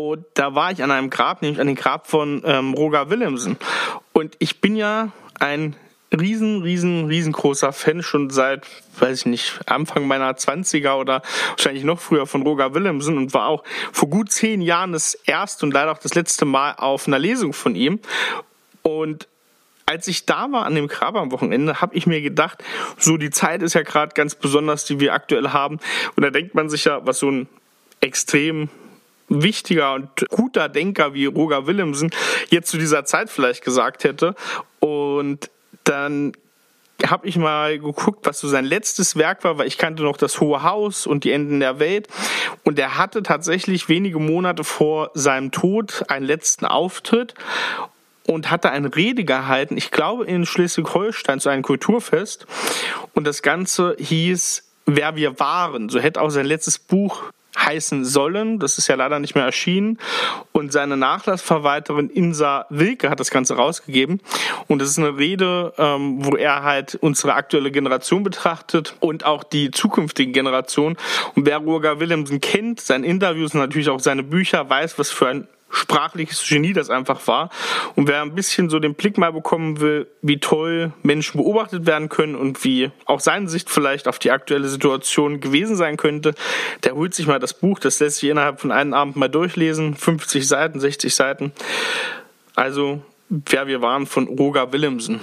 Und 0.00 0.24
da 0.32 0.54
war 0.54 0.72
ich 0.72 0.82
an 0.82 0.90
einem 0.90 1.10
Grab, 1.10 1.42
nämlich 1.42 1.60
an 1.60 1.66
dem 1.66 1.76
Grab 1.76 2.06
von 2.06 2.40
ähm, 2.46 2.72
Roger 2.72 3.10
Willemsen. 3.10 3.58
Und 4.14 4.34
ich 4.38 4.62
bin 4.62 4.74
ja 4.74 5.12
ein 5.38 5.76
riesen, 6.18 6.62
riesen, 6.62 7.04
riesengroßer 7.04 7.74
Fan 7.74 8.02
schon 8.02 8.30
seit, 8.30 8.66
weiß 8.98 9.18
ich 9.18 9.26
nicht, 9.26 9.60
Anfang 9.66 10.06
meiner 10.06 10.32
20er 10.32 10.94
oder 10.94 11.20
wahrscheinlich 11.50 11.84
noch 11.84 12.00
früher 12.00 12.26
von 12.26 12.40
Roger 12.40 12.72
Willemsen 12.72 13.18
und 13.18 13.34
war 13.34 13.48
auch 13.48 13.62
vor 13.92 14.08
gut 14.08 14.32
zehn 14.32 14.62
Jahren 14.62 14.92
das 14.92 15.12
erste 15.12 15.66
und 15.66 15.74
leider 15.74 15.92
auch 15.92 15.98
das 15.98 16.14
letzte 16.14 16.46
Mal 16.46 16.76
auf 16.78 17.06
einer 17.06 17.18
Lesung 17.18 17.52
von 17.52 17.74
ihm. 17.74 18.00
Und 18.80 19.28
als 19.84 20.08
ich 20.08 20.24
da 20.24 20.50
war 20.50 20.64
an 20.64 20.74
dem 20.74 20.88
Grab 20.88 21.14
am 21.14 21.30
Wochenende, 21.30 21.82
habe 21.82 21.94
ich 21.94 22.06
mir 22.06 22.22
gedacht, 22.22 22.64
so 22.96 23.18
die 23.18 23.30
Zeit 23.30 23.60
ist 23.60 23.74
ja 23.74 23.82
gerade 23.82 24.14
ganz 24.14 24.34
besonders, 24.34 24.86
die 24.86 24.98
wir 24.98 25.12
aktuell 25.12 25.50
haben. 25.50 25.78
Und 26.16 26.22
da 26.22 26.30
denkt 26.30 26.54
man 26.54 26.70
sich 26.70 26.86
ja, 26.86 27.04
was 27.04 27.18
so 27.18 27.30
ein 27.30 27.48
extrem 28.00 28.70
wichtiger 29.30 29.94
und 29.94 30.08
guter 30.28 30.68
Denker 30.68 31.14
wie 31.14 31.24
Roger 31.26 31.66
Willemsen 31.66 32.10
jetzt 32.50 32.70
zu 32.70 32.76
dieser 32.76 33.04
Zeit 33.04 33.30
vielleicht 33.30 33.64
gesagt 33.64 34.04
hätte. 34.04 34.34
Und 34.80 35.50
dann 35.84 36.32
habe 37.06 37.26
ich 37.26 37.36
mal 37.36 37.78
geguckt, 37.78 38.26
was 38.26 38.40
so 38.40 38.48
sein 38.48 38.66
letztes 38.66 39.16
Werk 39.16 39.42
war, 39.44 39.56
weil 39.56 39.66
ich 39.66 39.78
kannte 39.78 40.02
noch 40.02 40.18
das 40.18 40.40
Hohe 40.40 40.62
Haus 40.62 41.06
und 41.06 41.24
die 41.24 41.32
Enden 41.32 41.60
der 41.60 41.78
Welt. 41.78 42.08
Und 42.64 42.78
er 42.78 42.98
hatte 42.98 43.22
tatsächlich 43.22 43.88
wenige 43.88 44.18
Monate 44.18 44.64
vor 44.64 45.10
seinem 45.14 45.50
Tod 45.50 46.04
einen 46.08 46.26
letzten 46.26 46.66
Auftritt 46.66 47.34
und 48.26 48.50
hatte 48.50 48.70
eine 48.70 48.94
Rede 48.94 49.24
gehalten, 49.24 49.76
ich 49.76 49.90
glaube 49.90 50.26
in 50.26 50.44
Schleswig-Holstein 50.44 51.40
zu 51.40 51.48
einem 51.48 51.62
Kulturfest. 51.62 52.46
Und 53.14 53.26
das 53.26 53.42
Ganze 53.42 53.96
hieß 53.98 54.64
Wer 54.86 55.14
wir 55.14 55.38
waren. 55.38 55.88
So 55.88 56.00
hätte 56.00 56.20
auch 56.20 56.30
sein 56.30 56.46
letztes 56.46 56.78
Buch 56.78 57.22
heißen 57.66 58.04
sollen. 58.04 58.58
Das 58.58 58.78
ist 58.78 58.88
ja 58.88 58.94
leider 58.94 59.18
nicht 59.18 59.34
mehr 59.34 59.44
erschienen. 59.44 59.98
Und 60.52 60.72
seine 60.72 60.96
Nachlassverwalterin 60.96 62.10
Insa 62.10 62.66
Wilke 62.70 63.10
hat 63.10 63.20
das 63.20 63.30
Ganze 63.30 63.56
rausgegeben. 63.56 64.20
Und 64.68 64.80
das 64.80 64.90
ist 64.90 64.98
eine 64.98 65.16
Rede, 65.16 65.72
ähm, 65.78 66.24
wo 66.24 66.36
er 66.36 66.62
halt 66.62 66.96
unsere 67.00 67.34
aktuelle 67.34 67.70
Generation 67.70 68.22
betrachtet 68.22 68.94
und 69.00 69.24
auch 69.24 69.44
die 69.44 69.70
zukünftigen 69.70 70.32
Generationen. 70.32 70.96
Und 71.34 71.46
wer 71.46 71.58
Roger 71.58 72.00
Willemsen 72.00 72.40
kennt, 72.40 72.80
seine 72.80 73.06
Interviews 73.06 73.54
und 73.54 73.60
natürlich 73.60 73.88
auch 73.88 74.00
seine 74.00 74.22
Bücher, 74.22 74.68
weiß, 74.68 74.98
was 74.98 75.10
für 75.10 75.28
ein 75.28 75.48
sprachliches 75.70 76.46
Genie 76.46 76.72
das 76.72 76.90
einfach 76.90 77.26
war. 77.26 77.50
Und 77.94 78.08
wer 78.08 78.22
ein 78.22 78.34
bisschen 78.34 78.68
so 78.68 78.78
den 78.78 78.94
Blick 78.94 79.18
mal 79.18 79.32
bekommen 79.32 79.80
will, 79.80 80.08
wie 80.22 80.38
toll 80.38 80.92
Menschen 81.02 81.38
beobachtet 81.38 81.86
werden 81.86 82.08
können 82.08 82.34
und 82.34 82.62
wie 82.64 82.90
auch 83.06 83.20
seine 83.20 83.48
Sicht 83.48 83.70
vielleicht 83.70 84.08
auf 84.08 84.18
die 84.18 84.30
aktuelle 84.30 84.68
Situation 84.68 85.40
gewesen 85.40 85.76
sein 85.76 85.96
könnte, 85.96 86.34
der 86.84 86.94
holt 86.94 87.14
sich 87.14 87.26
mal 87.26 87.38
das 87.38 87.54
Buch. 87.54 87.78
Das 87.78 88.00
lässt 88.00 88.18
sich 88.18 88.30
innerhalb 88.30 88.60
von 88.60 88.72
einem 88.72 88.94
Abend 88.94 89.16
mal 89.16 89.28
durchlesen. 89.28 89.94
50 89.94 90.46
Seiten, 90.46 90.80
60 90.80 91.14
Seiten. 91.14 91.52
Also, 92.56 93.02
wer 93.28 93.66
wir 93.66 93.80
waren 93.80 94.06
von 94.06 94.26
Roger 94.26 94.72
Willemsen. 94.72 95.20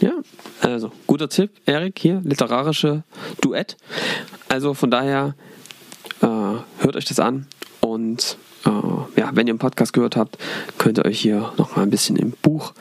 Ja, 0.00 0.12
also 0.60 0.90
guter 1.06 1.28
Tipp, 1.28 1.50
Erik, 1.66 1.98
hier, 1.98 2.20
literarische 2.24 3.04
Duett. 3.40 3.76
Also 4.48 4.72
von 4.74 4.90
daher, 4.90 5.34
äh, 6.22 6.26
hört 6.26 6.96
euch 6.96 7.04
das 7.04 7.20
an 7.20 7.46
und 7.84 8.38
äh, 8.64 8.70
ja, 9.20 9.30
wenn 9.34 9.46
ihr 9.46 9.52
einen 9.52 9.58
Podcast 9.58 9.92
gehört 9.92 10.16
habt, 10.16 10.38
könnt 10.78 10.98
ihr 10.98 11.04
euch 11.04 11.20
hier 11.20 11.52
noch 11.58 11.76
mal 11.76 11.82
ein 11.82 11.90
bisschen 11.90 12.16
im 12.16 12.32
Buch 12.42 12.72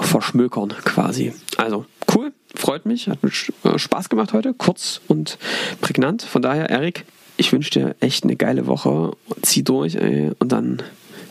verschmökern 0.00 0.74
quasi. 0.84 1.32
Also 1.56 1.86
cool, 2.14 2.32
freut 2.54 2.86
mich, 2.86 3.08
hat 3.08 3.22
mir 3.22 3.30
äh, 3.64 3.78
Spaß 3.78 4.08
gemacht 4.08 4.32
heute, 4.32 4.54
kurz 4.54 5.00
und 5.08 5.38
prägnant. 5.80 6.22
Von 6.22 6.42
daher, 6.42 6.70
Erik, 6.70 7.04
ich 7.36 7.52
wünsche 7.52 7.70
dir 7.70 7.96
echt 8.00 8.24
eine 8.24 8.36
geile 8.36 8.66
Woche. 8.66 9.12
Zieh 9.42 9.64
durch 9.64 9.94
ey, 9.94 10.30
und 10.38 10.52
dann 10.52 10.82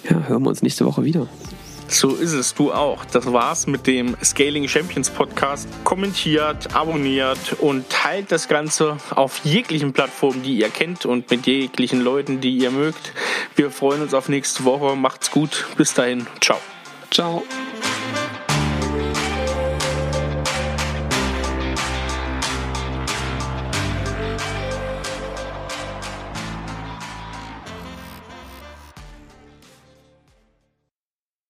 ja, 0.10 0.28
hören 0.28 0.44
wir 0.44 0.50
uns 0.50 0.64
nächste 0.64 0.86
Woche 0.86 1.04
wieder. 1.04 1.28
So 1.92 2.16
ist 2.16 2.32
es, 2.32 2.54
du 2.54 2.72
auch. 2.72 3.04
Das 3.04 3.32
war's 3.34 3.68
mit 3.68 3.86
dem 3.86 4.16
Scaling 4.24 4.66
Champions 4.70 5.10
Podcast. 5.10 5.68
Kommentiert, 5.84 6.74
abonniert 6.74 7.54
und 7.60 7.90
teilt 7.90 8.32
das 8.32 8.48
Ganze 8.48 8.96
auf 9.14 9.42
jeglichen 9.44 9.92
Plattformen, 9.92 10.42
die 10.42 10.56
ihr 10.56 10.70
kennt 10.70 11.06
und 11.06 11.30
mit 11.30 11.46
jeglichen 11.46 12.00
Leuten, 12.00 12.40
die 12.40 12.58
ihr 12.58 12.72
mögt. 12.72 13.12
Wir 13.58 13.72
freuen 13.72 14.02
uns 14.02 14.14
auf 14.14 14.30
nächste 14.30 14.64
Woche. 14.64 14.96
Macht's 14.96 15.32
gut. 15.32 15.66
Bis 15.76 15.94
dahin. 15.94 16.28
Ciao. 16.40 16.60
Ciao. 17.12 17.44